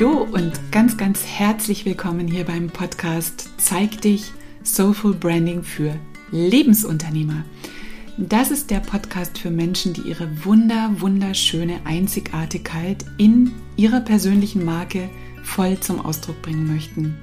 Hallo 0.00 0.26
und 0.32 0.72
ganz, 0.72 0.96
ganz 0.96 1.26
herzlich 1.26 1.84
willkommen 1.84 2.26
hier 2.26 2.46
beim 2.46 2.68
Podcast 2.68 3.50
Zeig 3.58 4.00
dich 4.00 4.32
Soulful 4.64 5.12
Branding 5.12 5.62
für 5.62 5.94
Lebensunternehmer. 6.30 7.44
Das 8.16 8.50
ist 8.50 8.70
der 8.70 8.80
Podcast 8.80 9.36
für 9.36 9.50
Menschen, 9.50 9.92
die 9.92 10.00
ihre 10.00 10.46
wunder, 10.46 10.90
wunderschöne 11.00 11.80
Einzigartigkeit 11.84 13.04
in 13.18 13.52
ihrer 13.76 14.00
persönlichen 14.00 14.64
Marke 14.64 15.10
voll 15.42 15.78
zum 15.80 16.00
Ausdruck 16.00 16.40
bringen 16.40 16.72
möchten. 16.72 17.18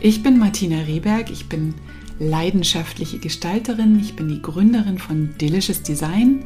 Ich 0.00 0.22
bin 0.22 0.38
Martina 0.38 0.82
Rehberg, 0.82 1.28
ich 1.28 1.48
bin 1.48 1.74
leidenschaftliche 2.20 3.18
Gestalterin, 3.18 3.98
ich 3.98 4.14
bin 4.14 4.28
die 4.28 4.40
Gründerin 4.40 4.98
von 4.98 5.36
Delicious 5.40 5.82
Design, 5.82 6.44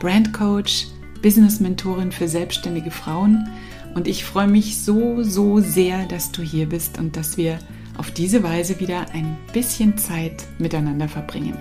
Brand 0.00 0.32
Coach, 0.32 0.86
Business 1.20 1.60
Mentorin 1.60 2.10
für 2.10 2.26
selbstständige 2.26 2.90
Frauen 2.90 3.46
und 3.94 4.08
ich 4.08 4.24
freue 4.24 4.48
mich 4.48 4.78
so, 4.78 5.22
so 5.22 5.60
sehr, 5.60 6.06
dass 6.06 6.32
du 6.32 6.42
hier 6.42 6.68
bist 6.68 6.98
und 6.98 7.16
dass 7.16 7.36
wir 7.36 7.58
auf 7.96 8.10
diese 8.10 8.42
Weise 8.42 8.80
wieder 8.80 9.06
ein 9.12 9.36
bisschen 9.52 9.98
Zeit 9.98 10.44
miteinander 10.58 11.08
verbringen. 11.08 11.56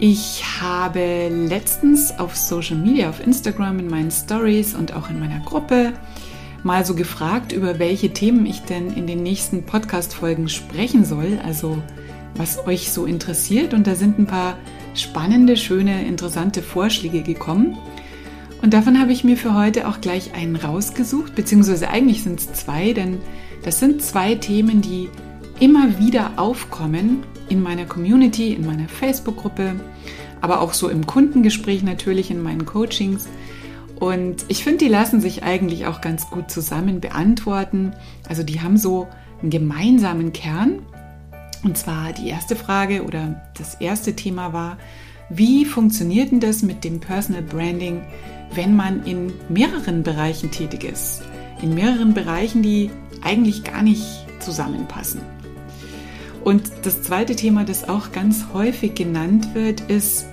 Ich 0.00 0.44
habe 0.60 1.28
letztens 1.28 2.16
auf 2.20 2.36
Social 2.36 2.76
Media, 2.76 3.08
auf 3.08 3.24
Instagram, 3.24 3.80
in 3.80 3.88
meinen 3.88 4.12
Stories 4.12 4.74
und 4.74 4.94
auch 4.94 5.10
in 5.10 5.18
meiner 5.18 5.40
Gruppe 5.40 5.92
mal 6.62 6.84
so 6.84 6.94
gefragt, 6.94 7.52
über 7.52 7.78
welche 7.80 8.12
Themen 8.12 8.46
ich 8.46 8.60
denn 8.60 8.92
in 8.92 9.06
den 9.06 9.22
nächsten 9.22 9.64
Podcast-Folgen 9.64 10.48
sprechen 10.48 11.04
soll, 11.04 11.40
also 11.44 11.82
was 12.36 12.64
euch 12.66 12.92
so 12.92 13.06
interessiert. 13.06 13.74
Und 13.74 13.86
da 13.86 13.96
sind 13.96 14.18
ein 14.18 14.26
paar 14.26 14.56
spannende, 14.94 15.56
schöne, 15.56 16.06
interessante 16.06 16.62
Vorschläge 16.62 17.22
gekommen. 17.22 17.76
Und 18.60 18.74
davon 18.74 19.00
habe 19.00 19.12
ich 19.12 19.24
mir 19.24 19.36
für 19.36 19.54
heute 19.54 19.88
auch 19.88 20.00
gleich 20.00 20.34
einen 20.34 20.56
rausgesucht, 20.56 21.34
beziehungsweise 21.34 21.90
eigentlich 21.90 22.22
sind 22.22 22.40
es 22.40 22.52
zwei, 22.52 22.92
denn 22.92 23.18
das 23.62 23.78
sind 23.78 24.02
zwei 24.02 24.34
Themen, 24.34 24.82
die 24.82 25.08
immer 25.60 25.98
wieder 25.98 26.32
aufkommen 26.36 27.24
in 27.48 27.62
meiner 27.62 27.84
Community, 27.84 28.52
in 28.52 28.66
meiner 28.66 28.88
Facebook-Gruppe, 28.88 29.76
aber 30.40 30.60
auch 30.60 30.72
so 30.72 30.88
im 30.88 31.06
Kundengespräch 31.06 31.82
natürlich, 31.82 32.30
in 32.30 32.42
meinen 32.42 32.66
Coachings. 32.66 33.28
Und 33.98 34.44
ich 34.48 34.62
finde, 34.62 34.84
die 34.84 34.90
lassen 34.90 35.20
sich 35.20 35.42
eigentlich 35.42 35.86
auch 35.86 36.00
ganz 36.00 36.30
gut 36.30 36.50
zusammen 36.50 37.00
beantworten. 37.00 37.92
Also 38.28 38.44
die 38.44 38.60
haben 38.60 38.76
so 38.76 39.08
einen 39.40 39.50
gemeinsamen 39.50 40.32
Kern. 40.32 40.80
Und 41.64 41.76
zwar 41.76 42.12
die 42.12 42.28
erste 42.28 42.54
Frage 42.54 43.02
oder 43.02 43.50
das 43.56 43.74
erste 43.74 44.14
Thema 44.14 44.52
war, 44.52 44.78
wie 45.30 45.64
funktioniert 45.64 46.30
denn 46.30 46.40
das 46.40 46.62
mit 46.62 46.84
dem 46.84 47.00
Personal 47.00 47.42
Branding 47.42 48.02
wenn 48.54 48.74
man 48.76 49.04
in 49.04 49.32
mehreren 49.48 50.02
Bereichen 50.02 50.50
tätig 50.50 50.84
ist. 50.84 51.22
In 51.62 51.74
mehreren 51.74 52.14
Bereichen, 52.14 52.62
die 52.62 52.90
eigentlich 53.22 53.64
gar 53.64 53.82
nicht 53.82 54.04
zusammenpassen. 54.40 55.20
Und 56.44 56.70
das 56.82 57.02
zweite 57.02 57.36
Thema, 57.36 57.64
das 57.64 57.88
auch 57.88 58.12
ganz 58.12 58.46
häufig 58.52 58.94
genannt 58.94 59.54
wird, 59.54 59.82
ist, 59.82 60.26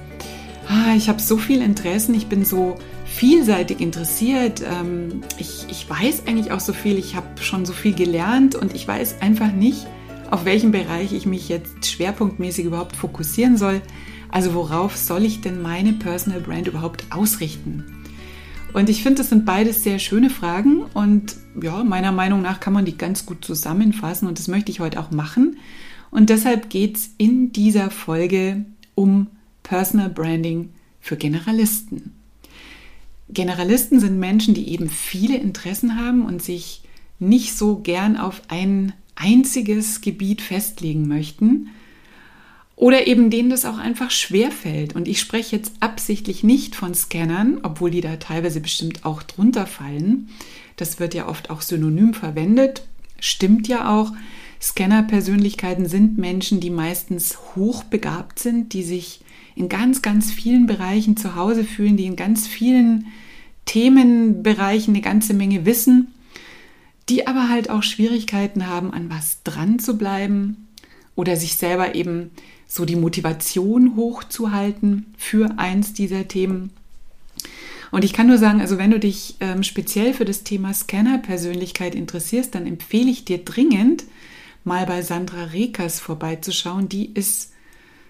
ah, 0.67 0.95
ich 0.95 1.09
habe 1.09 1.21
so 1.21 1.37
viel 1.37 1.61
Interessen, 1.61 2.13
ich 2.13 2.27
bin 2.27 2.45
so 2.45 2.75
vielseitig 3.05 3.81
interessiert, 3.81 4.61
ähm, 4.61 5.21
ich, 5.37 5.65
ich 5.69 5.89
weiß 5.89 6.23
eigentlich 6.27 6.51
auch 6.51 6.59
so 6.59 6.73
viel, 6.73 6.97
ich 6.97 7.15
habe 7.15 7.41
schon 7.41 7.65
so 7.65 7.73
viel 7.73 7.93
gelernt 7.93 8.55
und 8.55 8.73
ich 8.73 8.87
weiß 8.87 9.21
einfach 9.21 9.51
nicht, 9.51 9.87
auf 10.31 10.45
welchen 10.45 10.71
Bereich 10.71 11.13
ich 11.13 11.25
mich 11.25 11.49
jetzt 11.49 11.85
schwerpunktmäßig 11.85 12.65
überhaupt 12.65 12.95
fokussieren 12.95 13.57
soll. 13.57 13.81
Also 14.31 14.53
worauf 14.53 14.97
soll 14.97 15.23
ich 15.23 15.41
denn 15.41 15.61
meine 15.61 15.93
Personal 15.93 16.41
Brand 16.41 16.67
überhaupt 16.67 17.05
ausrichten? 17.09 17.94
Und 18.75 18.89
ich 18.89 19.03
finde, 19.03 19.19
das 19.19 19.29
sind 19.29 19.45
beides 19.45 19.83
sehr 19.83 19.99
schöne 19.99 20.29
Fragen 20.29 20.81
und 20.93 21.37
ja, 21.61 21.85
meiner 21.85 22.11
Meinung 22.11 22.41
nach 22.41 22.59
kann 22.59 22.73
man 22.73 22.83
die 22.83 22.97
ganz 22.97 23.25
gut 23.25 23.45
zusammenfassen 23.45 24.27
und 24.27 24.37
das 24.37 24.49
möchte 24.49 24.69
ich 24.69 24.81
heute 24.81 24.99
auch 24.99 25.11
machen. 25.11 25.55
Und 26.11 26.29
deshalb 26.29 26.69
geht 26.69 26.97
es 26.97 27.09
in 27.17 27.53
dieser 27.53 27.89
Folge 27.89 28.65
um 28.93 29.27
Personal 29.63 30.09
Branding 30.09 30.73
für 30.99 31.15
Generalisten. 31.15 32.11
Generalisten 33.29 34.01
sind 34.01 34.19
Menschen, 34.19 34.53
die 34.53 34.67
eben 34.67 34.89
viele 34.89 35.37
Interessen 35.37 35.95
haben 35.97 36.25
und 36.25 36.43
sich 36.43 36.83
nicht 37.17 37.55
so 37.55 37.77
gern 37.77 38.17
auf 38.17 38.41
ein 38.49 38.91
einziges 39.15 40.01
Gebiet 40.01 40.41
festlegen 40.41 41.07
möchten, 41.07 41.69
oder 42.75 43.07
eben 43.07 43.29
denen 43.29 43.49
das 43.49 43.65
auch 43.65 43.77
einfach 43.77 44.11
schwer 44.11 44.51
fällt. 44.51 44.95
Und 44.95 45.07
ich 45.07 45.19
spreche 45.19 45.55
jetzt 45.55 45.73
absichtlich 45.79 46.43
nicht 46.43 46.75
von 46.75 46.93
Scannern, 46.93 47.59
obwohl 47.63 47.91
die 47.91 48.01
da 48.01 48.17
teilweise 48.17 48.59
bestimmt 48.59 49.05
auch 49.05 49.23
drunter 49.23 49.65
fallen. 49.65 50.29
Das 50.75 50.99
wird 50.99 51.13
ja 51.13 51.27
oft 51.27 51.49
auch 51.49 51.61
synonym 51.61 52.13
verwendet. 52.13 52.85
Stimmt 53.19 53.67
ja 53.67 53.89
auch. 53.89 54.11
Scanner-Persönlichkeiten 54.61 55.85
sind 55.85 56.17
Menschen, 56.17 56.59
die 56.59 56.69
meistens 56.69 57.37
hochbegabt 57.55 58.39
sind, 58.39 58.73
die 58.73 58.83
sich 58.83 59.21
in 59.55 59.69
ganz, 59.69 60.01
ganz 60.01 60.31
vielen 60.31 60.65
Bereichen 60.65 61.15
zu 61.15 61.35
Hause 61.35 61.63
fühlen, 61.63 61.95
die 61.95 62.05
in 62.05 62.15
ganz 62.17 62.45
vielen 62.45 63.07
Themenbereichen 63.65 64.93
eine 64.93 65.01
ganze 65.01 65.33
Menge 65.33 65.65
wissen, 65.65 66.07
die 67.07 67.27
aber 67.27 67.49
halt 67.49 67.69
auch 67.69 67.83
Schwierigkeiten 67.83 68.67
haben, 68.67 68.91
an 68.91 69.09
was 69.09 69.43
dran 69.43 69.79
zu 69.79 69.97
bleiben 69.97 70.67
oder 71.15 71.37
sich 71.37 71.55
selber 71.55 71.95
eben 71.95 72.31
so 72.67 72.85
die 72.85 72.95
Motivation 72.95 73.95
hochzuhalten 73.95 75.13
für 75.17 75.57
eins 75.57 75.93
dieser 75.93 76.27
Themen. 76.27 76.71
Und 77.91 78.03
ich 78.03 78.13
kann 78.13 78.27
nur 78.27 78.37
sagen, 78.37 78.61
also 78.61 78.77
wenn 78.77 78.91
du 78.91 78.99
dich 78.99 79.35
ähm, 79.39 79.63
speziell 79.63 80.13
für 80.13 80.25
das 80.25 80.43
Thema 80.43 80.73
Scanner-Persönlichkeit 80.73 81.95
interessierst, 81.95 82.53
dann 82.53 82.67
empfehle 82.67 83.09
ich 83.09 83.25
dir 83.25 83.37
dringend, 83.37 84.03
mal 84.65 84.85
bei 84.85 85.01
Sandra 85.01 85.45
Rekers 85.45 85.99
vorbeizuschauen. 85.99 86.89
Die 86.89 87.05
ist, 87.13 87.53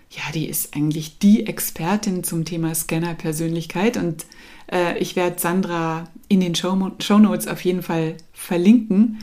ja, 0.09 0.23
die 0.33 0.47
ist 0.47 0.75
eigentlich 0.75 1.19
die 1.19 1.45
Expertin 1.45 2.23
zum 2.23 2.45
Thema 2.45 2.73
Scanner-Persönlichkeit 2.73 3.97
und 3.97 4.25
äh, 4.71 4.97
ich 4.97 5.15
werde 5.15 5.39
Sandra 5.39 6.05
in 6.29 6.39
den 6.39 6.55
Show, 6.55 6.75
Notes 6.75 7.47
auf 7.47 7.61
jeden 7.61 7.83
Fall 7.83 8.15
verlinken. 8.33 9.19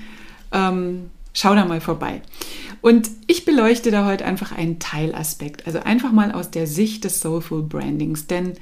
Ähm, 0.53 1.11
schau 1.33 1.55
da 1.55 1.65
mal 1.65 1.81
vorbei. 1.81 2.23
Und 2.81 3.11
ich 3.27 3.45
beleuchte 3.45 3.91
da 3.91 4.07
heute 4.07 4.25
einfach 4.25 4.53
einen 4.53 4.79
Teilaspekt, 4.79 5.67
also 5.67 5.81
einfach 5.81 6.13
mal 6.13 6.33
aus 6.33 6.51
der 6.51 6.67
Sicht 6.67 7.05
des 7.05 7.21
Soulful 7.21 7.63
Brandings. 7.63 8.27
Denn 8.27 8.55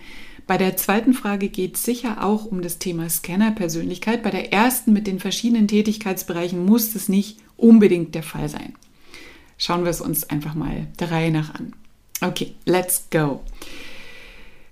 bei 0.47 0.59
der 0.59 0.77
zweiten 0.77 1.15
Frage 1.15 1.49
geht 1.49 1.77
es 1.77 1.85
sicher 1.85 2.25
auch 2.25 2.45
um 2.45 2.61
das 2.61 2.79
Thema 2.79 3.09
Scanner-Persönlichkeit. 3.09 4.23
Bei 4.23 4.31
der 4.31 4.53
ersten 4.53 4.93
mit 4.93 5.07
den 5.07 5.21
verschiedenen 5.21 5.69
Tätigkeitsbereichen 5.69 6.65
muss 6.65 6.95
es 6.95 7.09
nicht 7.09 7.39
unbedingt 7.57 8.15
der 8.15 8.23
Fall 8.23 8.49
sein. 8.49 8.75
Schauen 9.59 9.85
wir 9.85 9.91
es 9.91 10.01
uns 10.01 10.29
einfach 10.29 10.55
mal 10.55 10.87
der 10.99 11.11
Reihe 11.11 11.31
nach 11.31 11.55
an. 11.55 11.73
Okay, 12.21 12.55
let's 12.65 13.07
go. 13.11 13.43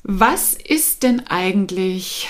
Was 0.02 0.54
ist 0.54 1.02
denn 1.02 1.26
eigentlich, 1.26 2.28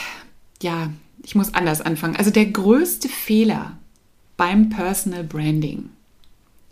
ja, 0.62 0.90
ich 1.22 1.34
muss 1.34 1.54
anders 1.54 1.80
anfangen. 1.80 2.16
Also 2.16 2.30
der 2.30 2.46
größte 2.46 3.08
Fehler 3.08 3.78
beim 4.38 4.70
Personal 4.70 5.24
Branding 5.24 5.90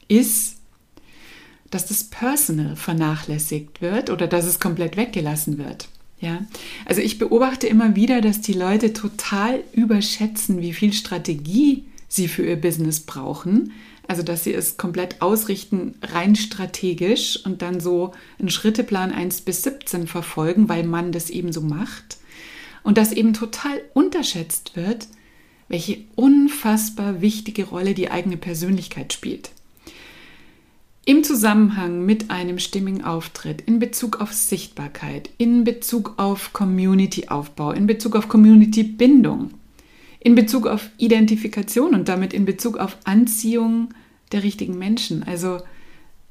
ist, 0.09 0.57
dass 1.71 1.87
das 1.87 2.05
Personal 2.05 2.77
vernachlässigt 2.77 3.83
wird 3.83 4.09
oder 4.09 4.27
dass 4.27 4.47
es 4.47 4.61
komplett 4.61 4.97
weggelassen 4.97 5.59
wird. 5.59 5.89
Ja, 6.19 6.47
also 6.87 7.03
ich 7.03 7.19
beobachte 7.19 7.67
immer 7.67 7.95
wieder, 7.95 8.23
dass 8.23 8.41
die 8.41 8.55
Leute 8.55 8.95
total 8.95 9.63
überschätzen, 9.73 10.63
wie 10.63 10.73
viel 10.73 10.95
Strategie 10.95 11.85
sie 12.09 12.29
für 12.29 12.47
ihr 12.47 12.59
Business 12.59 13.01
brauchen. 13.01 13.73
Also, 14.09 14.23
dass 14.23 14.45
sie 14.45 14.55
es 14.55 14.77
komplett 14.77 15.21
ausrichten, 15.21 15.97
rein 16.01 16.37
strategisch 16.37 17.45
und 17.45 17.61
dann 17.61 17.81
so 17.81 18.13
einen 18.39 18.51
Schritteplan 18.51 19.13
1 19.13 19.41
bis 19.41 19.65
17 19.65 20.07
verfolgen, 20.07 20.69
weil 20.69 20.85
man 20.85 21.11
das 21.11 21.29
eben 21.29 21.53
so 21.53 21.61
macht. 21.61 22.19
Und 22.85 22.99
dass 22.99 23.11
eben 23.11 23.33
total 23.33 23.83
unterschätzt 23.95 24.77
wird, 24.77 25.09
welche 25.69 25.99
unfassbar 26.15 27.21
wichtige 27.21 27.65
Rolle 27.65 27.95
die 27.95 28.11
eigene 28.11 28.37
Persönlichkeit 28.37 29.13
spielt. 29.13 29.51
Im 31.05 31.23
Zusammenhang 31.23 32.05
mit 32.05 32.31
einem 32.31 32.59
stimmigen 32.59 33.05
Auftritt, 33.05 33.61
in 33.61 33.79
Bezug 33.79 34.21
auf 34.21 34.33
Sichtbarkeit, 34.33 35.31
in 35.39 35.63
Bezug 35.63 36.15
auf 36.17 36.53
Community-Aufbau, 36.53 37.71
in 37.71 37.87
Bezug 37.87 38.17
auf 38.17 38.27
Community-Bindung, 38.29 39.51
in 40.19 40.35
Bezug 40.35 40.67
auf 40.67 40.91
Identifikation 40.99 41.95
und 41.95 42.09
damit 42.09 42.33
in 42.33 42.45
Bezug 42.45 42.79
auf 42.79 42.97
Anziehung 43.05 43.95
der 44.33 44.43
richtigen 44.43 44.79
Menschen, 44.79 45.23
also 45.23 45.61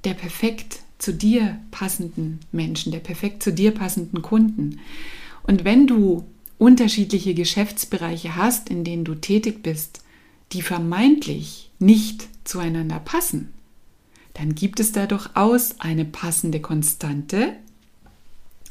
der 0.03 0.13
perfekt 0.13 0.79
zu 0.97 1.13
dir 1.13 1.57
passenden 1.71 2.41
Menschen, 2.51 2.91
der 2.91 2.99
perfekt 2.99 3.43
zu 3.43 3.53
dir 3.53 3.71
passenden 3.71 4.21
Kunden. 4.21 4.79
Und 5.43 5.63
wenn 5.63 5.87
du 5.87 6.25
unterschiedliche 6.57 7.33
Geschäftsbereiche 7.33 8.35
hast, 8.35 8.69
in 8.69 8.83
denen 8.83 9.03
du 9.03 9.15
tätig 9.15 9.63
bist, 9.63 10.01
die 10.51 10.61
vermeintlich 10.61 11.71
nicht 11.79 12.27
zueinander 12.43 12.99
passen, 12.99 13.49
dann 14.35 14.53
gibt 14.53 14.79
es 14.79 14.91
da 14.91 15.07
durchaus 15.07 15.79
eine 15.79 16.05
passende 16.05 16.59
Konstante. 16.59 17.53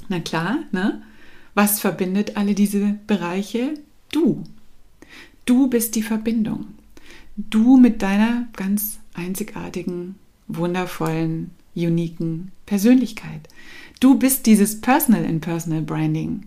Na 0.08 0.20
klar, 0.20 0.58
ne? 0.72 1.02
Was 1.54 1.80
verbindet 1.80 2.36
alle 2.36 2.54
diese 2.54 2.98
Bereiche? 3.06 3.74
Du. 4.12 4.44
Du 5.46 5.68
bist 5.68 5.94
die 5.94 6.02
Verbindung. 6.02 6.66
Du 7.36 7.76
mit 7.76 8.02
deiner 8.02 8.48
ganz 8.56 8.98
einzigartigen, 9.14 10.16
wundervollen, 10.48 11.50
uniken 11.74 12.52
Persönlichkeit. 12.66 13.48
Du 14.00 14.18
bist 14.18 14.46
dieses 14.46 14.80
Personal 14.80 15.24
in 15.24 15.40
Personal 15.40 15.82
Branding. 15.82 16.46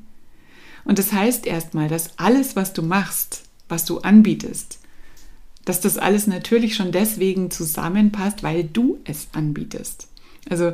Und 0.88 1.00
das 1.00 1.12
heißt 1.12 1.46
erstmal, 1.46 1.90
dass 1.90 2.18
alles, 2.18 2.56
was 2.56 2.72
du 2.72 2.82
machst, 2.82 3.44
was 3.68 3.84
du 3.84 4.00
anbietest, 4.00 4.80
dass 5.66 5.82
das 5.82 5.98
alles 5.98 6.28
natürlich 6.28 6.76
schon 6.76 6.94
deswegen 6.94 7.52
zusammenpasst, 7.52 8.42
weil 8.42 8.64
du 8.64 8.98
es 9.04 9.28
anbietest. 9.34 10.08
Also 10.50 10.72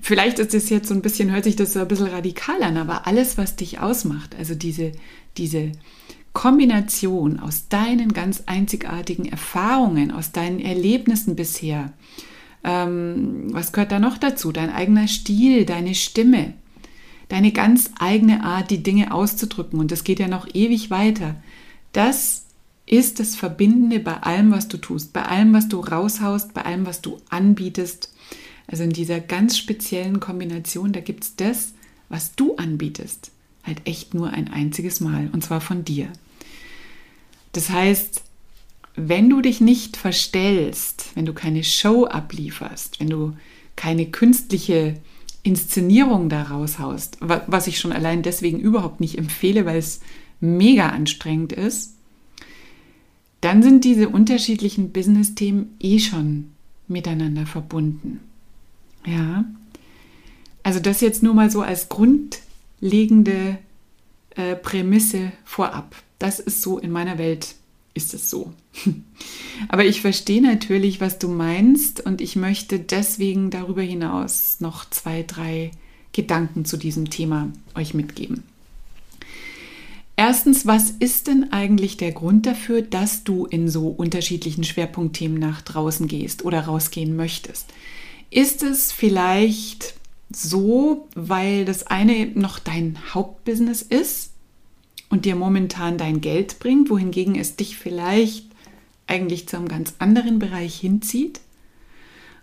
vielleicht 0.00 0.38
ist 0.38 0.54
es 0.54 0.70
jetzt 0.70 0.86
so 0.86 0.94
ein 0.94 1.02
bisschen, 1.02 1.32
hört 1.32 1.42
sich 1.42 1.56
das 1.56 1.72
so 1.72 1.80
ein 1.80 1.88
bisschen 1.88 2.06
radikal 2.06 2.62
an, 2.62 2.76
aber 2.76 3.08
alles, 3.08 3.36
was 3.36 3.56
dich 3.56 3.80
ausmacht, 3.80 4.36
also 4.38 4.54
diese, 4.54 4.92
diese 5.38 5.72
Kombination 6.32 7.40
aus 7.40 7.66
deinen 7.68 8.12
ganz 8.12 8.44
einzigartigen 8.46 9.24
Erfahrungen, 9.24 10.12
aus 10.12 10.30
deinen 10.30 10.60
Erlebnissen 10.60 11.34
bisher, 11.34 11.92
ähm, 12.62 13.52
was 13.52 13.72
gehört 13.72 13.90
da 13.90 13.98
noch 13.98 14.18
dazu? 14.18 14.52
Dein 14.52 14.70
eigener 14.70 15.08
Stil, 15.08 15.64
deine 15.64 15.96
Stimme, 15.96 16.54
deine 17.28 17.52
ganz 17.52 17.90
eigene 17.98 18.44
Art, 18.44 18.70
die 18.70 18.82
Dinge 18.82 19.12
auszudrücken. 19.12 19.78
Und 19.78 19.90
das 19.90 20.04
geht 20.04 20.18
ja 20.18 20.28
noch 20.28 20.46
ewig 20.52 20.90
weiter. 20.90 21.36
Das 21.92 22.44
ist 22.86 23.20
das 23.20 23.34
Verbindende 23.34 23.98
bei 24.00 24.22
allem, 24.22 24.50
was 24.50 24.68
du 24.68 24.76
tust, 24.76 25.12
bei 25.12 25.22
allem, 25.22 25.52
was 25.52 25.68
du 25.68 25.80
raushaust, 25.80 26.52
bei 26.54 26.62
allem, 26.64 26.86
was 26.86 27.00
du 27.00 27.18
anbietest. 27.30 28.12
Also 28.66 28.82
in 28.84 28.90
dieser 28.90 29.20
ganz 29.20 29.56
speziellen 29.58 30.20
Kombination, 30.20 30.92
da 30.92 31.00
gibt 31.00 31.24
es 31.24 31.36
das, 31.36 31.74
was 32.08 32.34
du 32.34 32.56
anbietest, 32.56 33.30
halt 33.62 33.82
echt 33.84 34.14
nur 34.14 34.30
ein 34.30 34.48
einziges 34.48 35.00
Mal, 35.00 35.30
und 35.32 35.42
zwar 35.42 35.60
von 35.60 35.84
dir. 35.84 36.08
Das 37.52 37.70
heißt, 37.70 38.22
wenn 38.96 39.28
du 39.28 39.40
dich 39.40 39.60
nicht 39.60 39.96
verstellst, 39.96 41.10
wenn 41.14 41.26
du 41.26 41.32
keine 41.32 41.64
Show 41.64 42.04
ablieferst, 42.04 43.00
wenn 43.00 43.10
du 43.10 43.36
keine 43.76 44.06
künstliche 44.06 45.00
Inszenierung 45.44 46.28
da 46.28 46.42
raushaust, 46.42 47.18
was 47.20 47.66
ich 47.66 47.78
schon 47.78 47.92
allein 47.92 48.22
deswegen 48.22 48.58
überhaupt 48.58 49.00
nicht 49.00 49.18
empfehle, 49.18 49.66
weil 49.66 49.76
es 49.76 50.00
mega 50.40 50.88
anstrengend 50.88 51.52
ist, 51.52 51.94
dann 53.40 53.62
sind 53.62 53.84
diese 53.84 54.08
unterschiedlichen 54.08 54.90
Business-Themen 54.90 55.76
eh 55.78 55.98
schon 55.98 56.50
miteinander 56.88 57.44
verbunden. 57.46 58.20
Ja, 59.06 59.44
also 60.62 60.80
das 60.80 61.02
jetzt 61.02 61.22
nur 61.22 61.34
mal 61.34 61.50
so 61.50 61.60
als 61.60 61.90
grundlegende 61.90 63.58
äh, 64.34 64.56
Prämisse 64.56 65.30
vorab. 65.44 65.94
Das 66.18 66.40
ist 66.40 66.62
so 66.62 66.78
in 66.78 66.90
meiner 66.90 67.18
Welt 67.18 67.54
ist 67.94 68.12
es 68.12 68.28
so. 68.28 68.52
Aber 69.68 69.84
ich 69.84 70.00
verstehe 70.00 70.42
natürlich, 70.42 71.00
was 71.00 71.18
du 71.18 71.28
meinst 71.28 72.04
und 72.04 72.20
ich 72.20 72.36
möchte 72.36 72.78
deswegen 72.78 73.50
darüber 73.50 73.82
hinaus 73.82 74.56
noch 74.60 74.88
zwei, 74.90 75.22
drei 75.22 75.70
Gedanken 76.12 76.64
zu 76.64 76.76
diesem 76.76 77.10
Thema 77.10 77.52
euch 77.74 77.94
mitgeben. 77.94 78.42
Erstens, 80.16 80.64
was 80.66 80.90
ist 80.90 81.26
denn 81.26 81.52
eigentlich 81.52 81.96
der 81.96 82.12
Grund 82.12 82.46
dafür, 82.46 82.82
dass 82.82 83.24
du 83.24 83.46
in 83.46 83.68
so 83.68 83.88
unterschiedlichen 83.88 84.62
Schwerpunktthemen 84.62 85.38
nach 85.38 85.60
draußen 85.62 86.06
gehst 86.06 86.44
oder 86.44 86.60
rausgehen 86.66 87.16
möchtest? 87.16 87.66
Ist 88.30 88.62
es 88.62 88.92
vielleicht 88.92 89.94
so, 90.30 91.08
weil 91.14 91.64
das 91.64 91.86
eine 91.86 92.26
noch 92.34 92.58
dein 92.58 92.98
Hauptbusiness 93.12 93.82
ist 93.82 94.33
und 95.14 95.26
dir 95.26 95.36
momentan 95.36 95.96
dein 95.96 96.20
Geld 96.20 96.58
bringt, 96.58 96.90
wohingegen 96.90 97.36
es 97.36 97.54
dich 97.54 97.76
vielleicht 97.78 98.46
eigentlich 99.06 99.46
zu 99.46 99.56
einem 99.56 99.68
ganz 99.68 99.94
anderen 100.00 100.40
Bereich 100.40 100.74
hinzieht? 100.74 101.40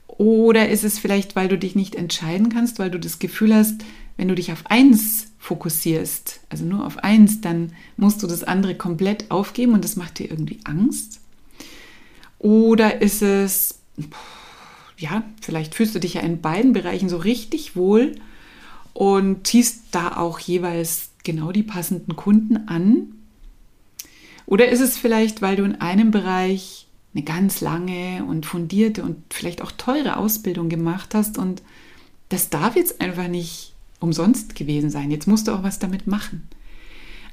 Oder 0.07 0.69
ist 0.69 0.85
es 0.85 0.97
vielleicht, 0.97 1.35
weil 1.35 1.50
du 1.50 1.57
dich 1.57 1.75
nicht 1.75 1.95
entscheiden 1.95 2.47
kannst, 2.47 2.79
weil 2.79 2.89
du 2.89 2.97
das 2.97 3.19
Gefühl 3.19 3.53
hast, 3.53 3.83
wenn 4.15 4.29
du 4.29 4.35
dich 4.35 4.53
auf 4.53 4.68
eins 4.68 5.33
fokussierst, 5.38 6.39
also 6.47 6.63
nur 6.63 6.85
auf 6.85 7.00
eins, 7.00 7.41
dann 7.41 7.73
musst 7.97 8.23
du 8.23 8.27
das 8.27 8.45
andere 8.45 8.75
komplett 8.75 9.29
aufgeben 9.31 9.74
und 9.74 9.83
das 9.83 9.97
macht 9.97 10.19
dir 10.19 10.29
irgendwie 10.31 10.59
Angst? 10.63 11.19
Oder 12.39 13.01
ist 13.01 13.21
es, 13.21 13.79
ja, 14.97 15.24
vielleicht 15.41 15.75
fühlst 15.75 15.94
du 15.94 16.00
dich 16.00 16.13
ja 16.13 16.21
in 16.21 16.39
beiden 16.39 16.71
Bereichen 16.71 17.09
so 17.09 17.17
richtig 17.17 17.75
wohl 17.75 18.15
und 18.94 19.45
ziehst 19.45 19.83
da 19.91 20.15
auch 20.15 20.39
jeweils 20.39 21.10
genau 21.23 21.51
die 21.51 21.63
passenden 21.63 22.15
Kunden 22.15 22.68
an? 22.68 23.13
Oder 24.45 24.69
ist 24.69 24.81
es 24.81 24.97
vielleicht, 24.97 25.41
weil 25.41 25.56
du 25.56 25.63
in 25.63 25.75
einem 25.75 26.12
Bereich 26.12 26.88
eine 27.13 27.23
ganz 27.23 27.62
lange 27.62 28.23
und 28.25 28.45
fundierte 28.45 29.03
und 29.03 29.18
vielleicht 29.29 29.62
auch 29.62 29.71
teure 29.71 30.18
Ausbildung 30.18 30.69
gemacht 30.69 31.13
hast 31.13 31.38
und 31.38 31.62
das 32.29 32.50
darf 32.50 32.75
jetzt 32.75 33.01
einfach 33.01 33.27
nicht 33.27 33.73
umsonst 34.00 34.56
gewesen 34.56 34.89
sein. 34.89 35.12
Jetzt 35.12 35.27
musst 35.27 35.47
du 35.47 35.51
auch 35.51 35.63
was 35.63 35.79
damit 35.79 36.07
machen. 36.07 36.47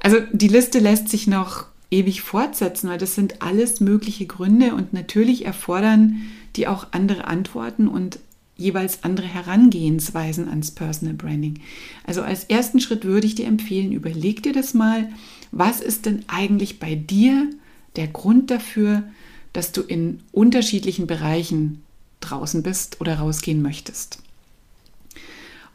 Also 0.00 0.18
die 0.32 0.48
Liste 0.48 0.80
lässt 0.80 1.08
sich 1.08 1.26
noch 1.26 1.66
ewig 1.90 2.22
fortsetzen, 2.22 2.90
weil 2.90 2.98
das 2.98 3.14
sind 3.14 3.40
alles 3.40 3.80
mögliche 3.80 4.26
Gründe 4.26 4.74
und 4.74 4.92
natürlich 4.92 5.46
erfordern 5.46 6.22
die 6.56 6.66
auch 6.66 6.88
andere 6.90 7.26
Antworten 7.26 7.88
und 7.88 8.18
jeweils 8.58 9.04
andere 9.04 9.26
Herangehensweisen 9.26 10.48
ans 10.48 10.72
Personal 10.72 11.14
Branding. 11.14 11.60
Also 12.04 12.22
als 12.22 12.44
ersten 12.44 12.80
Schritt 12.80 13.04
würde 13.04 13.26
ich 13.26 13.36
dir 13.36 13.46
empfehlen, 13.46 13.92
überleg 13.92 14.42
dir 14.42 14.52
das 14.52 14.74
mal, 14.74 15.08
was 15.52 15.80
ist 15.80 16.04
denn 16.04 16.24
eigentlich 16.26 16.78
bei 16.78 16.94
dir 16.94 17.48
der 17.96 18.08
Grund 18.08 18.50
dafür, 18.50 19.04
dass 19.52 19.72
du 19.72 19.80
in 19.80 20.20
unterschiedlichen 20.32 21.06
Bereichen 21.06 21.82
draußen 22.20 22.62
bist 22.62 23.00
oder 23.00 23.20
rausgehen 23.20 23.62
möchtest. 23.62 24.18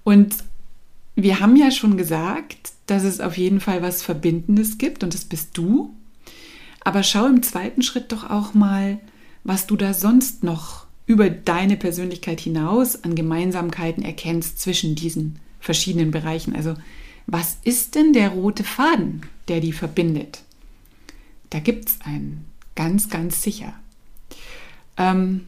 Und 0.04 0.36
wir 1.16 1.40
haben 1.40 1.56
ja 1.56 1.72
schon 1.72 1.98
gesagt, 1.98 2.74
dass 2.86 3.04
es 3.04 3.22
auf 3.22 3.38
jeden 3.38 3.62
Fall 3.62 3.82
was 3.82 4.04
Verbindendes 4.04 4.78
gibt 4.78 5.04
und 5.04 5.14
das 5.14 5.26
bist 5.26 5.50
du. 5.54 5.94
Aber 6.82 7.04
schau 7.04 7.26
im 7.28 7.42
zweiten 7.44 7.82
Schritt 7.82 8.12
doch 8.12 8.30
auch 8.30 8.54
mal, 8.54 9.00
was 9.46 9.68
du 9.68 9.78
da 9.78 9.94
sonst 9.94 10.44
noch 10.44 10.83
über 11.06 11.30
deine 11.30 11.78
Persönlichkeit 11.78 12.40
hinaus 12.40 13.04
an 13.04 13.16
Gemeinsamkeiten 13.16 14.04
erkennst 14.04 14.60
zwischen 14.60 14.96
diesen 14.96 15.40
verschiedenen 15.60 16.12
Bereichen. 16.12 16.56
Also 16.56 16.76
was 17.28 17.58
ist 17.64 17.96
denn 17.96 18.14
der 18.14 18.30
rote 18.30 18.64
Faden, 18.64 19.22
der 19.48 19.60
die 19.60 19.74
verbindet? 19.74 20.42
Da 21.50 21.60
gibt 21.60 21.90
es 21.90 22.02
einen, 22.02 22.46
ganz, 22.76 23.10
ganz 23.10 23.42
sicher. 23.42 23.74
Ähm, 24.98 25.48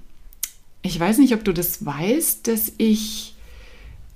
ich 0.82 1.00
weiß 1.00 1.18
nicht, 1.18 1.34
ob 1.34 1.44
du 1.44 1.54
das 1.54 1.86
weißt, 1.86 2.48
dass 2.48 2.72
ich 2.78 3.36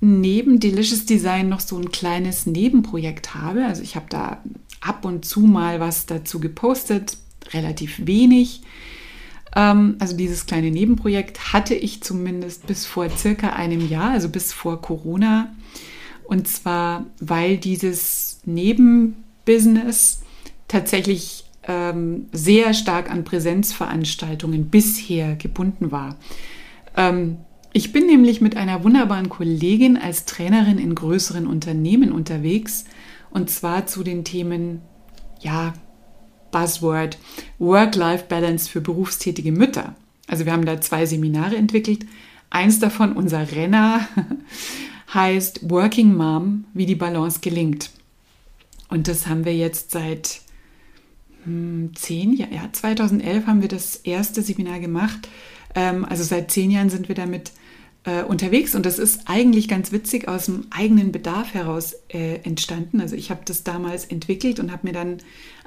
neben 0.01 0.59
Delicious 0.59 1.05
Design 1.05 1.49
noch 1.49 1.59
so 1.59 1.77
ein 1.77 1.91
kleines 1.91 2.45
Nebenprojekt 2.45 3.35
habe. 3.35 3.65
Also 3.65 3.81
ich 3.81 3.95
habe 3.95 4.05
da 4.09 4.43
ab 4.81 5.03
und 5.03 5.25
zu 5.25 5.41
mal 5.41 5.79
was 5.79 6.05
dazu 6.05 6.39
gepostet, 6.39 7.17
relativ 7.51 8.05
wenig. 8.05 8.61
Ähm, 9.55 9.95
also 9.99 10.15
dieses 10.15 10.45
kleine 10.45 10.71
Nebenprojekt 10.71 11.53
hatte 11.53 11.75
ich 11.75 12.01
zumindest 12.01 12.67
bis 12.67 12.85
vor 12.85 13.09
circa 13.09 13.49
einem 13.49 13.87
Jahr, 13.87 14.11
also 14.11 14.29
bis 14.29 14.53
vor 14.53 14.81
Corona. 14.81 15.53
Und 16.23 16.47
zwar, 16.47 17.05
weil 17.19 17.57
dieses 17.57 18.41
Nebenbusiness 18.45 20.21
tatsächlich 20.67 21.45
ähm, 21.67 22.27
sehr 22.31 22.73
stark 22.73 23.11
an 23.11 23.23
Präsenzveranstaltungen 23.23 24.69
bisher 24.69 25.35
gebunden 25.35 25.91
war. 25.91 26.17
Ähm, 26.95 27.37
ich 27.73 27.91
bin 27.91 28.07
nämlich 28.07 28.41
mit 28.41 28.57
einer 28.57 28.83
wunderbaren 28.83 29.29
Kollegin 29.29 29.97
als 29.97 30.25
Trainerin 30.25 30.79
in 30.79 30.95
größeren 30.95 31.45
Unternehmen 31.45 32.11
unterwegs 32.11 32.85
und 33.29 33.49
zwar 33.49 33.85
zu 33.85 34.03
den 34.03 34.23
Themen, 34.23 34.81
ja, 35.39 35.73
Buzzword, 36.51 37.17
Work-Life-Balance 37.59 38.69
für 38.69 38.81
berufstätige 38.81 39.51
Mütter. 39.51 39.95
Also 40.27 40.45
wir 40.45 40.53
haben 40.53 40.65
da 40.65 40.79
zwei 40.81 41.05
Seminare 41.05 41.55
entwickelt. 41.55 42.05
Eins 42.49 42.79
davon, 42.79 43.13
unser 43.13 43.51
Renner, 43.51 44.07
heißt 45.13 45.69
Working 45.69 46.15
Mom, 46.15 46.65
wie 46.73 46.85
die 46.85 46.95
Balance 46.95 47.39
gelingt. 47.41 47.89
Und 48.89 49.07
das 49.07 49.27
haben 49.27 49.45
wir 49.45 49.55
jetzt 49.55 49.91
seit 49.91 50.41
hm, 51.43 51.91
zehn 51.95 52.33
Jahren, 52.33 52.53
ja, 52.53 52.69
2011 52.71 53.45
haben 53.45 53.61
wir 53.61 53.69
das 53.69 53.97
erste 53.97 54.41
Seminar 54.41 54.79
gemacht. 54.79 55.27
Ähm, 55.75 56.05
also 56.05 56.23
seit 56.23 56.51
zehn 56.51 56.71
Jahren 56.71 56.89
sind 56.89 57.07
wir 57.07 57.15
damit 57.15 57.51
äh, 58.05 58.23
unterwegs 58.23 58.75
und 58.75 58.85
das 58.85 58.99
ist 58.99 59.21
eigentlich 59.25 59.67
ganz 59.67 59.91
witzig 59.91 60.27
aus 60.27 60.45
dem 60.45 60.67
eigenen 60.69 61.11
Bedarf 61.11 61.53
heraus 61.53 61.95
äh, 62.09 62.35
entstanden. 62.43 63.01
Also 63.01 63.15
ich 63.15 63.29
habe 63.29 63.41
das 63.45 63.63
damals 63.63 64.05
entwickelt 64.05 64.59
und 64.59 64.71
habe 64.71 64.87
mir 64.87 64.93
dann 64.93 65.17